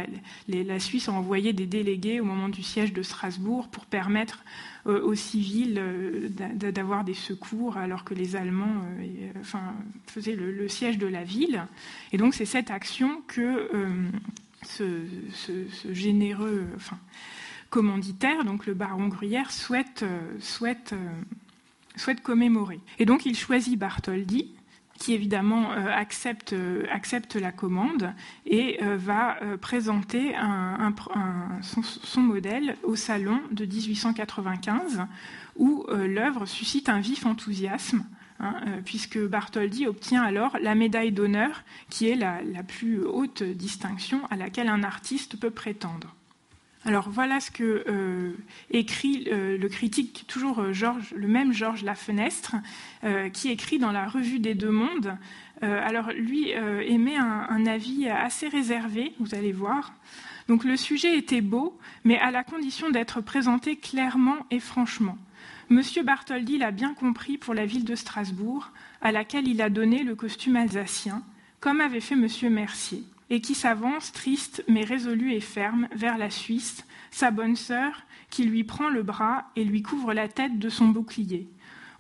la, 0.49 0.81
Suisse 0.81 1.09
a 1.09 1.13
envoyé 1.13 1.53
des 1.53 1.67
délégués 1.67 2.21
au 2.21 2.25
moment 2.25 2.49
du 2.49 2.63
siège 2.63 2.93
de 2.93 3.03
Strasbourg 3.03 3.69
pour 3.69 3.85
permettre 3.85 4.43
euh, 4.87 5.03
aux 5.03 5.15
civils 5.15 5.77
euh, 5.79 6.29
d'avoir 6.29 7.05
des 7.05 7.15
secours, 7.15 7.77
alors 7.77 8.05
que 8.05 8.15
les 8.15 8.37
Allemands 8.37 8.83
euh, 9.01 9.33
faisaient 10.07 10.35
le, 10.35 10.69
siège 10.69 10.97
de 10.97 11.07
la 11.07 11.25
ville. 11.25 11.67
Et 12.13 12.17
donc, 12.17 12.35
c'est 12.35 12.47
cette 12.47 12.71
action 12.71 13.23
que 13.27 13.69
ce, 14.63 15.05
généreux 15.91 16.67
commanditaire, 17.69 18.45
donc 18.45 18.67
le 18.67 18.75
baron 18.75 19.09
Gruyère, 19.09 19.51
souhaite, 19.51 20.05
souhaite, 20.41 20.95
souhaite 21.97 22.23
commémorer. 22.23 22.81
Et 22.99 23.05
donc, 23.05 23.27
il 23.27 23.37
choisit 23.37 23.79
Bartholdi 23.79 24.55
qui 25.01 25.15
évidemment 25.15 25.73
euh, 25.73 25.89
accepte, 25.89 26.53
euh, 26.53 26.85
accepte, 26.93 27.35
la 27.35 27.51
commande 27.51 28.13
et 28.47 28.79
euh, 28.83 28.97
va 28.99 29.39
présenter 29.61 30.35
son, 31.63 32.21
modèle 32.21 32.77
au 32.83 32.95
salon 32.97 33.41
de 33.51 33.65
1895 33.65 35.07
où 35.57 35.87
l'œuvre 35.89 36.45
suscite 36.45 36.89
un 36.89 37.01
vif 37.01 37.25
enthousiasme. 37.25 38.05
Hein, 38.43 38.55
puisque 38.85 39.19
Bartholdi 39.19 39.87
obtient 39.87 40.23
alors 40.23 40.57
la 40.61 40.75
médaille 40.75 41.13
d'honneur, 41.13 41.63
qui 41.89 42.09
est 42.09 42.15
la, 42.15 42.41
plus 42.63 43.03
haute 43.03 43.43
distinction 43.43 44.21
à 44.31 44.37
laquelle 44.37 44.69
un 44.69 44.83
artiste 44.83 45.39
peut 45.39 45.51
prétendre. 45.51 46.15
Alors 46.87 47.11
voilà 47.11 47.41
ce 47.41 47.51
que 47.51 47.85
euh, 47.89 48.33
écrit 48.71 49.29
euh, 49.31 49.59
le 49.59 49.69
critique, 49.69 50.25
toujours 50.27 50.61
euh, 50.61 50.73
le 51.15 51.29
même 51.29 51.53
Georges 51.53 51.83
Lafenestre, 51.83 52.57
qui 53.33 53.51
écrit 53.51 53.79
dans 53.79 53.93
la 53.93 54.09
Revue 54.09 54.39
des 54.39 54.55
Deux 54.55 54.71
Mondes. 54.71 55.17
alors 55.63 56.11
lui 56.13 56.51
émet 56.51 57.17
un, 57.17 57.67
avis 57.67 58.09
assez 58.09 58.49
réservé, 58.49 59.15
vous 59.21 59.35
allez 59.35 59.53
voir. 59.53 59.95
Donc 60.49 60.65
le 60.65 60.77
sujet 60.77 61.17
était 61.17 61.41
beau, 61.41 61.79
mais 62.05 62.19
à 62.19 62.31
la 62.31 62.45
condition 62.45 62.91
d'être 62.91 63.21
présenté 63.23 63.77
clairement 63.77 64.37
et 64.51 64.61
franchement. 64.61 65.17
Monsieur 65.71 66.03
Bartholdi 66.03 66.59
l'a 66.59 66.73
bien 66.73 66.93
compris 66.93 67.39
pour 67.39 67.55
la 67.55 67.65
ville 67.65 67.85
de 67.85 67.95
Strasbourg, 67.95 68.71
à 69.01 69.13
laquelle 69.13 69.49
il 69.49 69.63
a 69.63 69.71
donné 69.71 70.03
le 70.03 70.15
costume 70.15 70.57
alsacien, 70.57 71.23
comme 71.61 71.81
avait 71.81 72.01
fait 72.01 72.17
Monsieur 72.17 72.51
Mercier 72.51 73.05
et 73.31 73.41
qui 73.41 73.55
s'avance, 73.55 74.13
triste 74.13 74.65
mais 74.69 74.85
résolu 74.85 75.33
et 75.33 75.41
ferme, 75.41 75.89
vers 75.95 76.19
la 76.19 76.31
Suisse, 76.31 76.85
sa 77.11 77.31
bonne 77.31 77.57
sœur, 77.57 78.03
qui 78.29 78.45
lui 78.45 78.65
prend 78.65 78.89
le 78.89 79.03
bras 79.03 79.47
et 79.57 79.65
lui 79.65 79.83
couvre 79.83 80.13
la 80.13 80.29
tête 80.29 80.59
de 80.59 80.69
son 80.69 80.89
bouclier. 80.89 81.49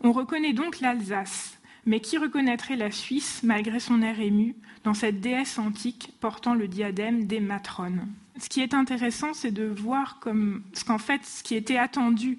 On 0.02 0.12
reconnaît 0.12 0.52
donc 0.52 0.80
l'Alsace, 0.80 1.58
mais 1.86 2.00
qui 2.00 2.18
reconnaîtrait 2.18 2.76
la 2.76 2.90
Suisse, 2.90 3.42
malgré 3.42 3.80
son 3.80 4.02
air 4.02 4.20
ému, 4.20 4.54
dans 4.84 4.94
cette 4.94 5.20
déesse 5.20 5.58
antique 5.58 6.12
portant 6.20 6.54
le 6.54 6.68
diadème 6.68 7.26
des 7.26 7.40
matrones? 7.40 8.06
Ce 8.38 8.48
qui 8.48 8.60
est 8.60 8.74
intéressant, 8.74 9.34
c'est 9.34 9.50
de 9.50 9.64
voir 9.64 10.18
comme 10.20 10.62
ce 10.72 10.84
qu'en 10.84 10.98
fait, 10.98 11.22
ce 11.24 11.42
qui 11.42 11.54
était 11.54 11.76
attendu 11.76 12.38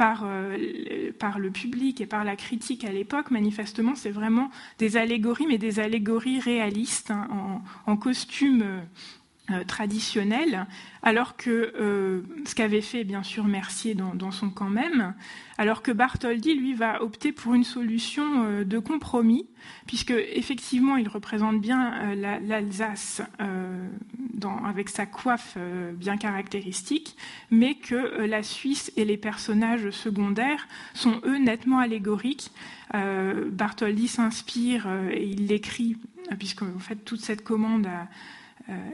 par, 0.00 0.22
euh, 0.24 1.12
par 1.18 1.38
le 1.38 1.50
public 1.50 2.00
et 2.00 2.06
par 2.06 2.24
la 2.24 2.34
critique 2.34 2.86
à 2.86 2.90
l'époque, 2.90 3.30
manifestement, 3.30 3.94
c'est 3.94 4.10
vraiment 4.10 4.50
des 4.78 4.96
allégories, 4.96 5.44
mais 5.46 5.58
des 5.58 5.78
allégories 5.78 6.40
réalistes, 6.40 7.10
hein, 7.10 7.60
en, 7.86 7.96
costume 7.98 8.64
euh, 9.52 9.64
traditionnel, 9.64 10.66
alors 11.02 11.36
que 11.36 11.72
euh, 11.80 12.22
ce 12.44 12.54
qu'avait 12.54 12.80
fait 12.80 13.04
bien 13.04 13.22
sûr 13.22 13.44
Mercier 13.44 13.94
dans, 13.94 14.30
son 14.30 14.50
camp 14.50 14.68
même, 14.68 15.14
alors 15.58 15.82
que 15.82 15.92
Bartholdi 15.92 16.54
lui 16.54 16.74
va 16.74 17.02
opter 17.02 17.32
pour 17.32 17.54
une 17.54 17.64
solution 17.64 18.44
euh, 18.44 18.64
de 18.64 18.78
compromis, 18.78 19.46
puisque 19.86 20.10
effectivement 20.12 20.96
il 20.96 21.08
représente 21.08 21.60
bien 21.60 22.14
l'Alsace 22.14 23.22
avec 24.64 24.88
sa 24.88 25.06
coiffe 25.06 25.56
bien 25.94 26.16
caractéristique, 26.16 27.16
mais 27.50 27.74
que 27.74 28.24
la 28.24 28.42
Suisse 28.42 28.92
et 28.96 29.04
les 29.04 29.16
personnages 29.16 29.90
secondaires 29.90 30.66
sont 30.94 31.20
eux 31.24 31.38
nettement 31.38 31.78
allégoriques. 31.78 32.50
Bartholdi 32.92 34.08
s'inspire 34.08 34.88
et 35.12 35.24
il 35.24 35.46
l'écrit, 35.46 35.96
puisque 36.38 36.62
en 36.62 36.78
fait 36.78 36.96
toute 36.96 37.20
cette 37.20 37.44
commande 37.44 37.86
a 37.86 38.08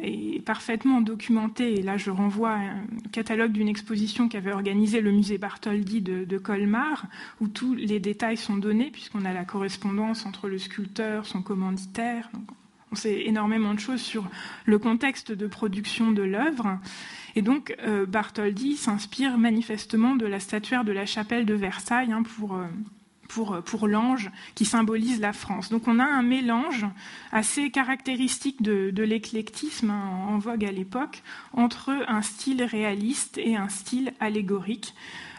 est 0.03 0.45
parfaitement 0.45 1.01
documenté. 1.01 1.79
Et 1.79 1.83
là, 1.83 1.97
je 1.97 2.11
renvoie 2.11 2.55
à 2.55 2.75
catalogue 3.13 3.53
d'une 3.53 3.69
exposition 3.69 4.29
qu'avait 4.29 4.53
organisé 4.53 5.01
le 5.01 5.13
musée 5.13 5.39
Bartholdi 5.39 6.01
de, 6.01 6.39
Colmar, 6.39 7.07
où 7.41 7.49
tous 7.49 7.75
les 7.75 8.01
détails 8.01 8.37
sont 8.37 8.57
donnés, 8.57 8.91
puisqu'on 8.91 9.25
a 9.25 9.33
la 9.33 9.45
correspondance 9.45 10.27
entre 10.27 10.49
le 10.49 10.59
sculpteur, 10.59 11.27
son 11.27 11.43
commanditaire. 11.43 12.31
on 12.93 12.97
sait 12.97 13.27
énormément 13.27 13.75
de 13.75 13.81
choses 13.81 14.01
sur 14.01 14.29
le 14.65 14.79
contexte 14.79 15.33
de 15.33 15.47
production 15.47 16.13
de 16.13 16.23
l'œuvre. 16.23 16.79
Et 17.35 17.43
donc, 17.43 17.77
euh, 17.87 18.07
Bartholdi 18.07 18.77
s'inspire 18.77 19.37
manifestement 19.37 20.17
de 20.17 20.27
la 20.27 20.41
statuaire 20.41 20.85
de 20.85 20.93
la 20.93 21.05
chapelle 21.05 21.45
de 21.45 21.55
Versailles 21.55 22.13
hein, 22.13 22.23
pour. 22.23 22.55
Euh, 22.55 22.67
pour, 23.29 23.63
pour 23.63 23.89
l'ange 23.89 24.31
qui 24.55 24.65
symbolise 24.65 25.21
la 25.21 25.33
France. 25.33 25.69
Donc 25.69 25.89
on 25.89 25.99
a 25.99 26.05
un 26.05 26.23
mélange 26.23 26.87
assez 27.33 27.71
caractéristique 27.71 28.63
de, 28.63 29.03
l'éclectisme 29.03 29.91
hein, 29.91 30.11
en, 30.29 30.39
vogue 30.39 30.65
à 30.65 30.73
l'époque 30.73 31.23
entre 31.53 31.93
un 32.09 32.23
style 32.23 32.63
réaliste 32.63 33.39
et 33.39 33.57
un 33.57 33.69
style 33.69 34.13
allégorique. 34.21 34.95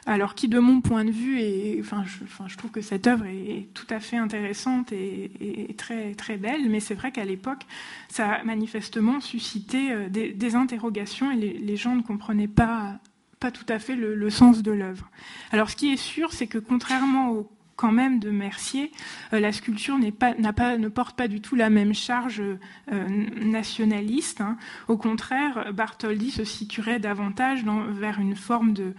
Alors 0.06 0.36
qui, 0.36 0.48
de 0.48 0.58
mon 0.58 0.80
point 0.80 1.04
de 1.04 1.12
vue, 1.12 1.42
est, 1.42 1.82
enfin, 1.82 2.06
je 2.48 2.56
trouve 2.56 2.72
que 2.72 2.80
cette 2.80 3.08
œuvre 3.08 3.26
est, 3.26 3.68
tout 3.74 3.86
à 3.90 4.00
fait 4.00 4.16
intéressante 4.16 4.94
et, 4.94 5.76
très, 5.78 6.16
très 6.16 6.38
belle, 6.38 6.70
mais 6.70 6.80
c'est 6.80 6.94
vrai 6.94 7.12
qu'à 7.12 7.26
l'époque, 7.26 7.66
ça 8.08 8.36
a 8.36 8.44
manifestement 8.46 9.20
suscité 9.20 9.92
euh, 9.92 10.08
des, 10.10 10.56
interrogations 10.56 11.30
et 11.32 11.36
les, 11.36 11.76
gens 11.76 11.96
ne 11.96 12.02
comprenaient 12.02 12.48
pas 12.48 13.00
pas 13.40 13.52
tout 13.52 13.66
à 13.70 13.78
fait 13.78 13.96
le, 13.96 14.16
le 14.16 14.30
sens 14.32 14.64
de 14.64 14.72
l'œuvre. 14.72 15.12
Alors 15.52 15.70
ce 15.70 15.76
qui 15.76 15.92
est 15.92 15.98
sûr, 15.98 16.34
c'est 16.34 16.48
que 16.48 16.58
contrairement 16.58 17.30
au 17.30 17.48
quand 17.78 17.94
même 17.94 18.20
de 18.20 18.32
Mercier, 18.32 18.92
euh, 19.32 19.40
la 19.40 19.54
sculpture 19.54 19.98
ne 19.98 20.88
porte 20.90 21.16
pas 21.16 21.30
du 21.30 21.40
tout 21.40 21.56
la 21.56 21.70
même 21.70 21.94
charge 21.94 22.42
euh, 22.42 23.08
nationaliste. 23.40 24.42
Hein. 24.42 24.58
Au 24.90 24.98
contraire, 24.98 25.72
Bartholdi 25.74 26.32
se 26.32 26.44
situerait 26.44 27.00
davantage 27.00 27.64
vers 27.92 28.20
une 28.20 28.36
forme 28.36 28.74
de, 28.74 28.94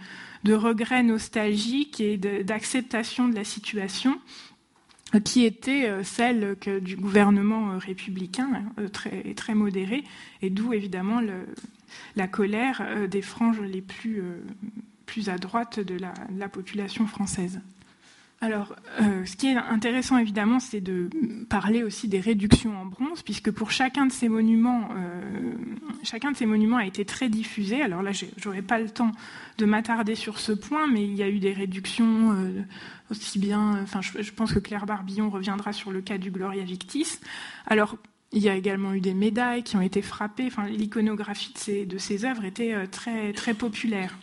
regret 0.51 1.03
nostalgique 1.03 1.99
et 1.99 2.17
d'acceptation 2.17 3.27
de, 3.27 3.35
la 3.35 3.43
situation 3.43 4.17
euh, 5.13 5.19
qui 5.19 5.43
était 5.43 5.91
celle 6.03 6.55
du 6.81 6.95
gouvernement 6.95 7.77
républicain, 7.77 8.63
très, 8.93 9.33
très 9.35 9.55
modéré, 9.55 10.05
et 10.41 10.49
d'où 10.49 10.71
évidemment 10.71 11.21
la 12.15 12.27
colère 12.27 13.07
des 13.09 13.21
franges 13.21 13.59
les 13.59 13.81
plus 13.81 14.23
à 15.27 15.37
droite 15.37 15.81
de 15.81 15.97
la 15.97 16.49
population 16.49 17.05
française. 17.07 17.59
Alors, 18.41 18.73
euh, 19.01 19.25
ce 19.25 19.35
qui 19.35 19.47
est 19.47 19.55
intéressant 19.57 20.17
évidemment, 20.17 20.61
c'est 20.61 20.79
de 20.79 21.09
parler 21.49 21.83
aussi 21.83 22.07
des 22.07 22.21
réductions 22.21 22.79
en 22.79 22.85
bronze, 22.85 23.21
puisque 23.21 23.51
pour 23.51 23.69
chacun 23.69 24.05
de 24.05 24.13
ces 24.13 24.29
monuments, 24.29 24.89
euh, 24.95 25.53
chacun 26.03 26.31
de 26.31 26.37
ces 26.37 26.45
monuments 26.45 26.77
a 26.77 26.85
été 26.85 27.03
très 27.03 27.27
diffusé. 27.27 27.81
Alors 27.81 28.01
là, 28.01 28.11
j'aurais 28.37 28.61
pas 28.61 28.79
le 28.79 28.89
temps 28.89 29.11
de 29.57 29.65
m'attarder 29.65 30.15
sur 30.15 30.39
ce 30.39 30.53
point, 30.53 30.87
mais 30.87 31.03
il 31.03 31.15
y 31.15 31.23
a 31.23 31.27
eu 31.27 31.39
des 31.39 31.51
réductions 31.51 32.31
euh, 32.31 32.61
aussi 33.11 33.39
bien. 33.39 33.81
Enfin, 33.83 33.99
je, 34.01 34.31
pense 34.31 34.53
que 34.53 34.59
Claire 34.59 34.85
Barbillon 34.85 35.29
reviendra 35.29 35.73
sur 35.73 35.91
le 35.91 35.99
cas 35.99 36.17
du 36.17 36.31
Gloria 36.31 36.63
Victis. 36.63 37.19
Alors, 37.65 37.97
il 38.31 38.41
y 38.41 38.47
a 38.47 38.55
également 38.55 38.93
eu 38.93 39.01
des 39.01 39.15
médailles 39.15 39.63
qui 39.63 39.75
ont 39.75 39.81
été 39.81 40.01
frappées. 40.01 40.47
Enfin, 40.47 40.65
l'iconographie 40.69 41.51
de 41.51 41.57
ces, 41.57 41.85
de 41.85 41.97
ces 41.97 42.23
œuvres 42.23 42.45
était 42.45 42.87
très 42.87 43.33
très 43.33 43.53
populaire. 43.53 44.17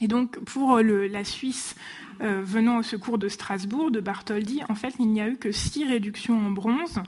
Et 0.00 0.08
donc, 0.08 0.38
pour 0.40 0.80
la 0.80 1.24
Suisse, 1.24 1.76
euh, 2.20 2.42
venant 2.44 2.78
au 2.78 2.82
secours 2.82 3.18
de 3.18 3.28
Strasbourg, 3.28 3.90
de 3.90 4.00
Bartholdi, 4.00 4.62
en 4.68 4.74
fait, 4.74 4.94
il 4.98 5.08
n'y 5.08 5.20
a 5.20 5.28
eu 5.28 5.36
que 5.36 5.50
six 5.50 5.84
réductions 5.84 6.38
en 6.38 6.50
bronze 6.50 7.00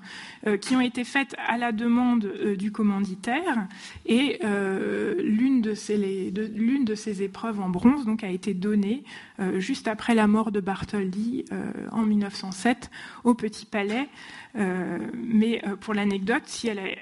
euh, 0.46 0.56
qui 0.56 0.74
ont 0.74 0.80
été 0.80 1.04
faites 1.04 1.36
à 1.46 1.58
la 1.58 1.72
demande 1.72 2.24
euh, 2.24 2.56
du 2.56 2.72
commanditaire. 2.72 3.68
Et 4.04 4.40
l'une 4.42 5.60
de, 5.60 5.74
ces, 5.74 7.22
épreuves 7.22 7.60
en 7.60 7.68
bronze 7.68 8.06
a 8.22 8.28
été 8.28 8.54
donnée 8.54 9.04
juste 9.58 9.88
après 9.88 10.14
la 10.14 10.26
mort 10.26 10.50
de 10.50 10.60
Bartholdi 10.60 11.44
en 11.92 12.02
1907 12.02 12.90
au 13.24 13.34
Petit 13.34 13.66
Palais. 13.66 14.08
mais 14.54 15.62
pour 15.80 15.94
l'anecdote, 15.94 16.42
si 16.46 16.68
elle 16.68 16.78
est 16.78 16.98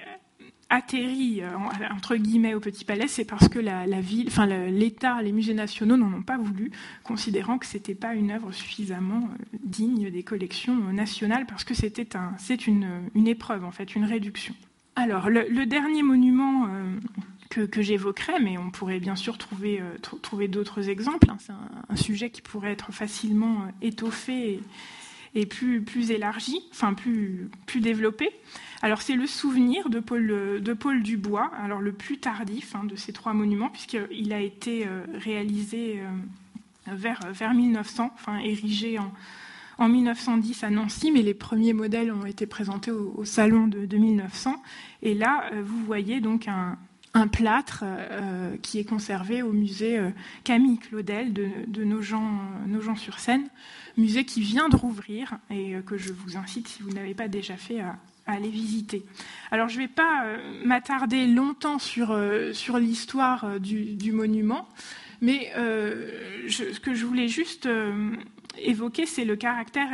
atterri 0.75 1.41
euh, 1.41 1.49
entre 1.95 2.15
guillemets 2.15 2.53
au 2.53 2.59
Petit 2.59 2.85
Palais, 2.85 3.07
c'est 3.07 3.25
parce 3.25 3.47
que 3.47 3.59
la, 3.59 3.85
ville, 4.01 4.27
enfin 4.27 4.45
l'État, 4.45 5.21
les 5.21 5.31
musées 5.31 5.53
nationaux 5.53 5.97
n'en 5.97 6.13
ont 6.13 6.21
pas 6.21 6.37
voulu, 6.37 6.71
considérant 7.03 7.57
que 7.57 7.65
c'était 7.65 7.95
pas 7.95 8.13
une 8.13 8.31
œuvre 8.31 8.51
suffisamment 8.51 9.29
euh, 9.31 9.57
digne 9.63 10.11
des 10.11 10.23
collections 10.23 10.75
nationales, 10.91 11.45
parce 11.45 11.63
que 11.63 11.73
c'était 11.73 12.15
un, 12.15 12.33
c'est 12.37 12.67
une, 12.67 13.09
une, 13.15 13.27
épreuve 13.27 13.63
en 13.63 13.71
fait, 13.71 13.95
une 13.95 14.05
réduction. 14.05 14.53
Alors 14.95 15.29
le, 15.29 15.65
dernier 15.65 16.03
monument 16.03 16.67
euh, 16.67 17.67
que, 17.67 17.81
j'évoquerai, 17.81 18.39
mais 18.41 18.57
on 18.57 18.69
pourrait 18.69 18.99
bien 18.99 19.15
sûr 19.15 19.37
trouver, 19.37 19.81
trouver 20.21 20.47
d'autres 20.47 20.89
exemples. 20.89 21.29
Hein, 21.29 21.37
c'est 21.39 21.53
un, 21.53 21.95
sujet 21.95 22.29
qui 22.29 22.41
pourrait 22.41 22.71
être 22.71 22.91
facilement 22.91 23.67
étoffé 23.81 24.59
plus, 25.43 25.81
plus 25.81 26.11
élargi, 26.11 26.61
enfin 26.71 26.93
plus, 26.93 27.49
plus 27.65 27.81
développé. 27.81 28.29
Alors 28.81 29.01
c'est 29.01 29.15
le 29.15 29.27
souvenir 29.27 29.89
de 29.89 29.99
Paul, 29.99 30.61
de 30.61 30.73
Paul 30.73 31.03
Dubois, 31.03 31.51
alors 31.61 31.81
le 31.81 31.91
plus 31.91 32.17
tardif 32.19 32.75
hein, 32.75 32.85
de 32.85 32.95
ces 32.95 33.11
trois 33.11 33.33
monuments, 33.33 33.69
puisqu'il 33.69 34.31
a 34.31 34.39
été 34.39 34.87
euh, 34.87 35.03
réalisé 35.13 35.99
euh, 35.99 36.95
vers, 36.95 37.19
vers 37.33 37.53
1900, 37.53 38.11
enfin 38.15 38.37
érigé 38.39 38.97
en, 38.99 39.11
en 39.77 39.89
1910 39.89 40.63
à 40.63 40.69
Nancy, 40.69 41.11
mais 41.11 41.21
les 41.21 41.33
premiers 41.33 41.73
modèles 41.73 42.11
ont 42.11 42.25
été 42.25 42.45
présentés 42.45 42.91
au, 42.91 43.25
salon 43.25 43.67
de, 43.67 43.97
1900. 43.97 44.55
Et 45.01 45.13
là, 45.13 45.49
euh, 45.51 45.61
vous 45.65 45.83
voyez 45.83 46.21
donc 46.21 46.47
un, 46.47 46.77
plâtre 47.27 47.83
qui 48.61 48.79
est 48.79 48.83
conservé 48.83 49.41
au 49.41 49.51
musée 49.51 49.99
Camille 50.43 50.77
Claudel 50.77 51.33
de, 51.33 51.83
Nogent-sur-Seine, 51.83 53.47
musée 53.97 54.25
qui 54.25 54.41
vient 54.41 54.69
de 54.69 54.75
rouvrir 54.75 55.37
et 55.49 55.75
que 55.85 55.97
je 55.97 56.13
vous 56.13 56.37
incite, 56.37 56.67
si 56.67 56.83
vous 56.83 56.91
n'avez 56.91 57.13
pas 57.13 57.27
déjà 57.27 57.57
fait, 57.57 57.79
à, 57.79 57.95
aller 58.25 58.49
visiter. 58.49 59.05
Alors 59.51 59.69
je 59.69 59.75
ne 59.75 59.83
vais 59.83 59.87
pas 59.87 60.25
euh, 60.25 60.65
m'attarder 60.65 61.27
longtemps 61.27 61.79
sur, 61.79 62.11
euh, 62.11 62.51
l'histoire 62.79 63.45
euh, 63.45 63.59
du, 63.59 64.11
monument, 64.11 64.67
mais 65.21 65.51
ce 65.55 66.79
que 66.79 66.93
je 66.93 67.05
voulais 67.05 67.27
juste 67.27 67.67
évoquer, 68.57 69.05
c'est 69.05 69.25
le 69.25 69.35
caractère 69.35 69.89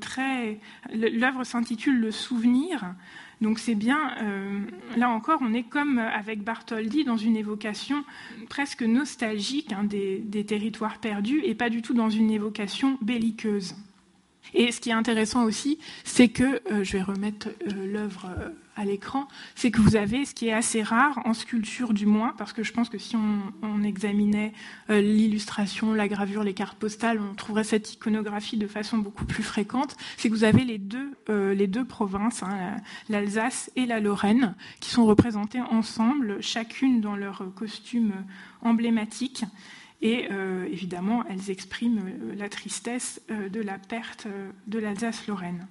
très... 0.00 0.58
L'œuvre 0.92 1.44
s'intitule 1.44 1.98
Le 2.00 2.10
souvenir. 2.10 2.94
Donc 3.40 3.58
c'est 3.58 3.74
bien, 3.74 4.14
là 4.96 5.10
encore, 5.10 5.40
on 5.42 5.52
est 5.52 5.64
comme 5.64 5.98
avec 5.98 6.42
Bartholdi 6.42 7.04
dans 7.04 7.16
une 7.16 7.36
évocation 7.36 8.04
presque 8.48 8.82
nostalgique 8.82 9.72
hein, 9.72 9.84
des 9.84 10.46
territoires 10.46 10.98
perdus 10.98 11.40
et 11.44 11.54
pas 11.54 11.68
du 11.68 11.82
tout 11.82 11.94
dans 11.94 12.10
une 12.10 12.30
évocation 12.30 12.98
belliqueuse. 13.02 13.74
Et 14.52 14.70
ce 14.72 14.80
qui 14.80 14.90
est 14.90 14.94
intéressant 14.94 15.44
aussi, 15.44 15.78
c'est 16.04 16.28
que, 16.28 16.60
euh, 16.70 16.84
je 16.84 16.92
vais 16.92 17.02
remettre 17.02 17.48
euh, 17.48 17.92
l'œuvre 17.92 18.26
euh, 18.38 18.50
à 18.76 18.84
l'écran, 18.84 19.28
c'est 19.54 19.70
que 19.70 19.80
vous 19.80 19.96
avez 19.96 20.24
ce 20.24 20.34
qui 20.34 20.48
est 20.48 20.52
assez 20.52 20.82
rare, 20.82 21.20
en 21.24 21.32
sculpture 21.32 21.94
du 21.94 22.06
moins, 22.06 22.34
parce 22.36 22.52
que 22.52 22.62
je 22.62 22.72
pense 22.72 22.88
que 22.88 22.98
si 22.98 23.16
on, 23.16 23.82
examinait 23.84 24.52
l'illustration, 24.88 25.92
la 25.92 26.08
gravure, 26.08 26.42
les 26.42 26.54
cartes 26.54 26.78
postales, 26.78 27.20
on 27.20 27.34
trouverait 27.34 27.64
cette 27.64 27.92
iconographie 27.92 28.56
de 28.56 28.66
façon 28.66 28.98
beaucoup 28.98 29.26
plus 29.26 29.42
fréquente, 29.42 29.94
c'est 30.16 30.28
que 30.28 30.34
vous 30.34 30.44
avez 30.44 30.64
les 30.64 30.78
deux, 30.78 31.12
les 31.28 31.66
deux 31.66 31.84
provinces, 31.84 32.42
hein, 32.42 32.76
l'Alsace 33.10 33.70
et 33.76 33.84
la 33.84 34.00
Lorraine, 34.00 34.54
qui 34.80 34.90
sont 34.90 35.04
représentées 35.04 35.60
ensemble, 35.60 36.42
chacune 36.42 37.00
dans 37.00 37.14
leur 37.14 37.44
costume 37.54 38.12
emblématique. 38.62 39.44
Et 40.02 40.28
euh, 40.30 40.66
évidemment, 40.66 41.24
elles 41.28 41.50
expriment 41.50 42.02
euh, 42.04 42.34
la 42.36 42.48
tristesse 42.48 43.22
euh, 43.30 43.48
de 43.48 43.60
la 43.60 43.78
perte 43.78 44.26
de 44.66 44.78
l'Alsace-Lorraine. 44.78 45.66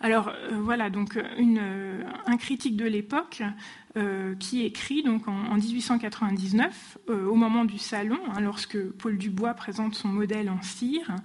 Alors 0.00 0.30
voilà, 0.52 0.90
donc 0.90 1.16
un 1.16 2.36
critique 2.36 2.76
de 2.76 2.84
l'époque 2.84 3.42
qui 4.38 4.62
écrit 4.62 5.02
donc 5.02 5.26
en, 5.26 5.54
1899, 5.54 6.98
au 7.08 7.34
moment 7.34 7.64
du 7.64 7.78
salon, 7.78 8.18
hein, 8.28 8.42
lorsque 8.42 8.78
Paul 8.78 9.16
Dubois 9.16 9.54
présente 9.54 9.94
son 9.94 10.08
modèle 10.08 10.50
en 10.50 10.60
cire, 10.60 11.16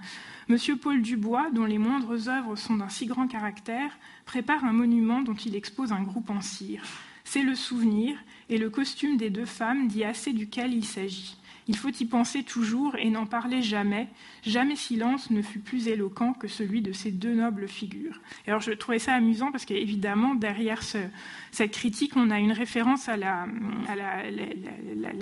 Monsieur 0.48 0.76
Paul 0.76 1.02
Dubois, 1.02 1.50
dont 1.52 1.66
les 1.66 1.76
moindres 1.76 2.30
œuvres 2.30 2.56
sont 2.56 2.76
d'un 2.76 2.88
si 2.88 3.04
grand 3.04 3.28
caractère, 3.28 3.98
prépare 4.24 4.64
un 4.64 4.72
monument 4.72 5.20
dont 5.20 5.34
il 5.34 5.54
expose 5.54 5.92
un 5.92 6.02
groupe 6.02 6.30
en 6.30 6.40
cire. 6.40 6.82
c'est 7.24 7.42
le 7.42 7.54
souvenir, 7.54 8.16
et 8.48 8.56
le 8.56 8.70
costume 8.70 9.18
des 9.18 9.28
deux 9.28 9.44
femmes 9.44 9.86
dit 9.86 10.02
assez 10.02 10.32
duquel 10.32 10.72
il 10.72 10.84
s'agit. 10.84 11.36
Il 11.68 11.76
faut 11.76 11.90
y 11.90 12.04
penser 12.04 12.42
toujours 12.42 12.96
et 12.96 13.08
n'en 13.10 13.26
parler 13.26 13.62
jamais. 13.62 14.08
Jamais 14.42 14.76
silence 14.76 15.30
ne 15.30 15.42
fut 15.42 15.60
plus 15.60 15.88
éloquent 15.88 16.32
que 16.32 16.48
celui 16.48 16.82
de 16.82 16.92
ces 16.92 17.12
deux 17.12 17.34
nobles 17.34 17.68
figures. 17.68 18.20
alors 18.46 18.60
je 18.60 18.72
trouvais 18.72 18.98
ça 18.98 19.14
amusant 19.14 19.52
parce 19.52 19.64
qu'évidemment, 19.64 20.34
derrière 20.34 20.82
cette 20.82 21.70
critique, 21.70 22.16
on 22.16 22.30
a 22.30 22.40
une 22.40 22.52
référence 22.52 23.08
à 23.08 23.16
la, 23.16 23.46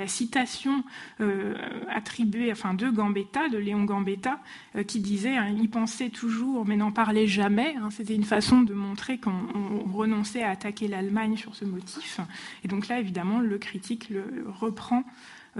citation 0.06 0.82
euh, 1.20 1.54
attribuée 1.88 2.50
enfin, 2.50 2.74
de 2.74 2.88
Gambetta, 2.88 3.48
de 3.48 3.58
Léon 3.58 3.84
Gambetta, 3.84 4.40
euh, 4.76 4.82
qui 4.82 5.00
disait 5.00 5.36
hein, 5.36 5.54
pensait 5.70 6.10
toujours 6.10 6.66
mais 6.66 6.76
n'en 6.76 6.90
parlait 6.90 7.26
jamais. 7.26 7.74
Hein. 7.76 7.90
C'était 7.90 8.14
une 8.14 8.24
façon 8.24 8.62
de 8.62 8.74
montrer 8.74 9.18
qu'on 9.18 9.90
renonçait 9.92 10.42
à 10.42 10.50
attaquer 10.50 10.88
l'Allemagne 10.88 11.36
sur 11.36 11.54
ce 11.54 11.64
motif. 11.64 12.20
Et 12.64 12.68
donc 12.68 12.88
là, 12.88 12.98
évidemment, 12.98 13.40
le 13.40 13.58
critique 13.58 14.10
le 14.10 14.46
reprend 14.48 15.04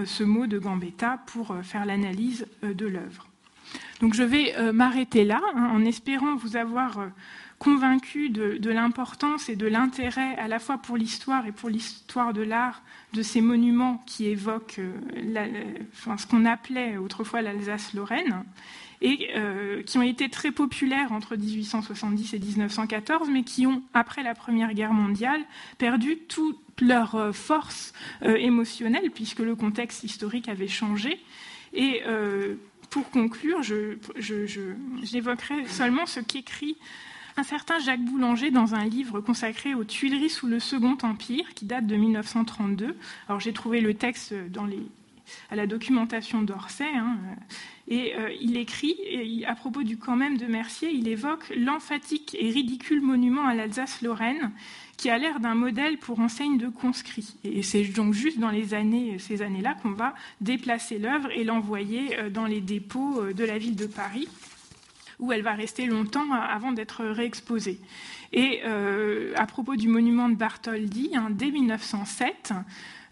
ce 0.04 0.24
mot 0.24 0.46
de 0.46 0.58
Gambetta 0.58 1.18
pour 1.26 1.52
euh, 1.52 1.62
faire 1.62 1.84
l'analyse 1.84 2.46
euh, 2.64 2.74
de 2.74 2.86
l'œuvre. 2.86 3.26
Donc 4.00 4.14
je 4.14 4.22
vais 4.22 4.72
m'arrêter 4.72 5.24
là 5.24 5.40
hein, 5.54 5.70
en 5.72 5.84
espérant 5.84 6.34
vous 6.34 6.56
avoir 6.56 7.10
convaincu 7.58 8.30
de, 8.30 8.70
l'importance 8.70 9.48
et 9.48 9.54
de 9.54 9.66
l'intérêt 9.66 10.36
à 10.38 10.48
la 10.48 10.58
fois 10.58 10.78
pour 10.78 10.96
l'histoire 10.96 11.46
et 11.46 11.52
pour 11.52 11.68
l'histoire 11.68 12.32
de 12.32 12.40
l'art 12.40 12.82
de 13.12 13.22
ces 13.22 13.40
monuments 13.42 14.02
qui 14.06 14.26
évoquent 14.26 14.80
ce 15.92 16.26
qu'on 16.26 16.46
appelait 16.46 16.96
autrefois 16.96 17.42
l'Alsace-Lorraine 17.42 18.42
et 19.02 19.28
qui 19.86 19.98
ont 19.98 20.02
été 20.02 20.30
très 20.30 20.50
populaires 20.50 21.12
entre 21.12 21.36
1870 21.36 22.34
et 22.34 22.38
1914, 22.38 23.28
mais 23.30 23.44
qui 23.44 23.66
ont, 23.66 23.82
après 23.94 24.22
la 24.22 24.34
Première 24.34 24.72
Guerre 24.72 24.94
mondiale, 24.94 25.42
perdu 25.78 26.16
tout, 26.26 26.56
leur 26.80 27.14
euh, 27.14 27.32
force 27.32 27.92
euh, 28.22 28.36
émotionnelle, 28.36 29.10
puisque 29.10 29.40
le 29.40 29.54
contexte 29.54 30.04
historique 30.04 30.48
avait 30.48 30.68
changé. 30.68 31.20
Et 31.72 32.02
euh, 32.06 32.56
pour 32.90 33.10
conclure, 33.10 33.62
j'évoquerai 33.62 35.66
seulement 35.66 36.06
ce 36.06 36.20
qu'écrit 36.20 36.76
un 37.36 37.44
certain 37.44 37.78
Jacques 37.78 38.04
Boulanger 38.04 38.50
dans 38.50 38.74
un 38.74 38.84
livre 38.84 39.20
consacré 39.20 39.74
aux 39.74 39.84
Tuileries 39.84 40.30
sous 40.30 40.48
le 40.48 40.58
Second 40.58 40.98
Empire, 41.02 41.54
qui 41.54 41.64
date 41.64 41.86
de 41.86 41.94
1932. 41.94 42.96
Alors 43.28 43.40
j'ai 43.40 43.52
trouvé 43.52 43.80
le 43.80 43.94
texte 43.94 44.34
dans 44.50 44.64
les, 44.64 44.82
à 45.50 45.56
la 45.56 45.66
documentation 45.66 46.42
d'Orsay, 46.42 46.84
hein, 46.94 47.18
et 47.88 48.14
il 48.40 48.56
écrit, 48.56 49.44
à 49.48 49.56
propos 49.56 49.82
du 49.82 49.98
camp 49.98 50.14
même 50.14 50.36
de 50.36 50.46
Mercier, 50.46 50.92
il 50.92 51.08
évoque 51.08 51.52
l'emphatique 51.56 52.36
et 52.38 52.48
ridicule 52.48 53.00
monument 53.00 53.44
à 53.44 53.54
l'Alsace-Lorraine 53.54 54.52
qui 55.00 55.08
a 55.08 55.16
l'air 55.16 55.40
d'un 55.40 55.54
modèle 55.54 55.96
pour 55.96 56.20
enseigne 56.20 56.58
de 56.58 56.68
conscrits. 56.68 57.34
Et 57.42 57.62
c'est 57.62 57.84
donc 57.84 58.12
juste 58.12 58.38
dans 58.38 58.50
les 58.50 58.74
années, 58.74 59.18
ces 59.18 59.40
années-là 59.40 59.74
qu'on 59.82 59.92
va 59.92 60.14
déplacer 60.42 60.98
l'œuvre 60.98 61.30
et 61.30 61.42
l'envoyer 61.42 62.18
euh, 62.18 62.28
dans 62.28 62.44
les 62.44 62.60
dépôts 62.60 63.22
euh, 63.22 63.32
de 63.32 63.42
la 63.42 63.56
ville 63.56 63.76
de 63.76 63.86
Paris, 63.86 64.28
où 65.18 65.32
elle 65.32 65.40
va 65.40 65.54
rester 65.54 65.86
longtemps 65.86 66.30
avant 66.32 66.72
d'être 66.72 67.02
réexposée. 67.02 67.80
Et 68.34 68.60
euh, 68.66 69.32
à 69.36 69.46
propos 69.46 69.74
du 69.76 69.88
monument 69.88 70.28
de 70.28 70.34
Bartholdi, 70.34 71.12
hein, 71.14 71.28
dès 71.30 71.50
1907, 71.50 72.52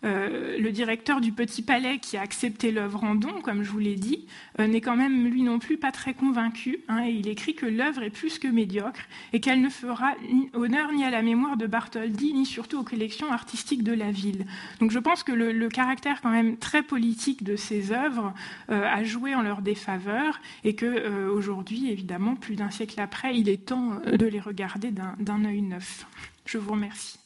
euh, 0.05 0.59
le 0.59 0.71
directeur 0.71 1.21
du 1.21 1.33
Petit 1.33 1.63
Palais, 1.63 1.99
qui 1.99 2.17
a 2.17 2.21
accepté 2.21 2.71
l'œuvre 2.71 3.03
en 3.03 3.15
don, 3.15 3.41
comme 3.43 3.65
je 3.65 3.71
vous 3.71 3.79
l'ai 3.79 3.97
dit, 3.97 4.27
euh, 4.61 4.67
n'est 4.67 4.81
quand 4.81 4.97
même 4.97 5.27
lui 5.27 5.43
non 5.43 5.59
plus 5.59 5.77
pas 5.77 5.91
très 5.91 6.15
convaincu. 6.15 6.81
Hein, 6.89 7.05
et 7.07 7.11
il 7.11 7.29
écrit 7.29 7.55
que 7.55 7.67
l'œuvre 7.67 8.03
est 8.03 8.11
plus 8.11 8.39
que 8.39 8.47
médiocre 8.47 9.01
et 9.33 9.41
qu'elle 9.41 9.61
ne 9.61 9.69
fera 9.69 10.15
honneur 10.55 10.93
ni 10.93 11.05
à 11.05 11.11
la 11.11 11.23
mémoire 11.23 11.57
de 11.57 11.67
Bartholdi, 11.67 12.33
ni 12.33 12.47
surtout 12.47 12.79
aux 12.79 12.85
collections 12.85 13.33
artistiques 13.33 13.83
de 13.83 13.93
la 13.93 14.13
ville. 14.13 14.47
Donc 14.81 14.93
je 14.93 14.99
pense 14.99 15.23
que 15.25 15.33
le, 15.33 15.69
caractère 15.69 16.23
quand 16.23 16.31
même 16.31 16.57
très 16.57 16.83
politique 16.83 17.45
de 17.45 17.55
ces 17.55 17.93
œuvres 17.93 18.33
euh, 18.71 18.85
a 18.85 19.05
joué 19.05 19.35
en 19.35 19.43
leur 19.43 19.61
défaveur 19.61 20.41
et 20.65 20.75
que 20.75 21.29
aujourd'hui, 21.29 21.91
évidemment, 21.91 22.37
plus 22.37 22.57
d'un 22.57 22.71
siècle 22.71 23.01
après, 23.01 23.37
il 23.37 23.49
est 23.49 23.67
temps 23.67 24.01
de 24.07 24.27
les 24.27 24.41
regarder 24.41 24.91
d'un 24.91 25.45
œil 25.45 25.63
neuf. 25.63 26.07
Je 26.47 26.59
vous 26.59 26.73
remercie. 26.73 27.18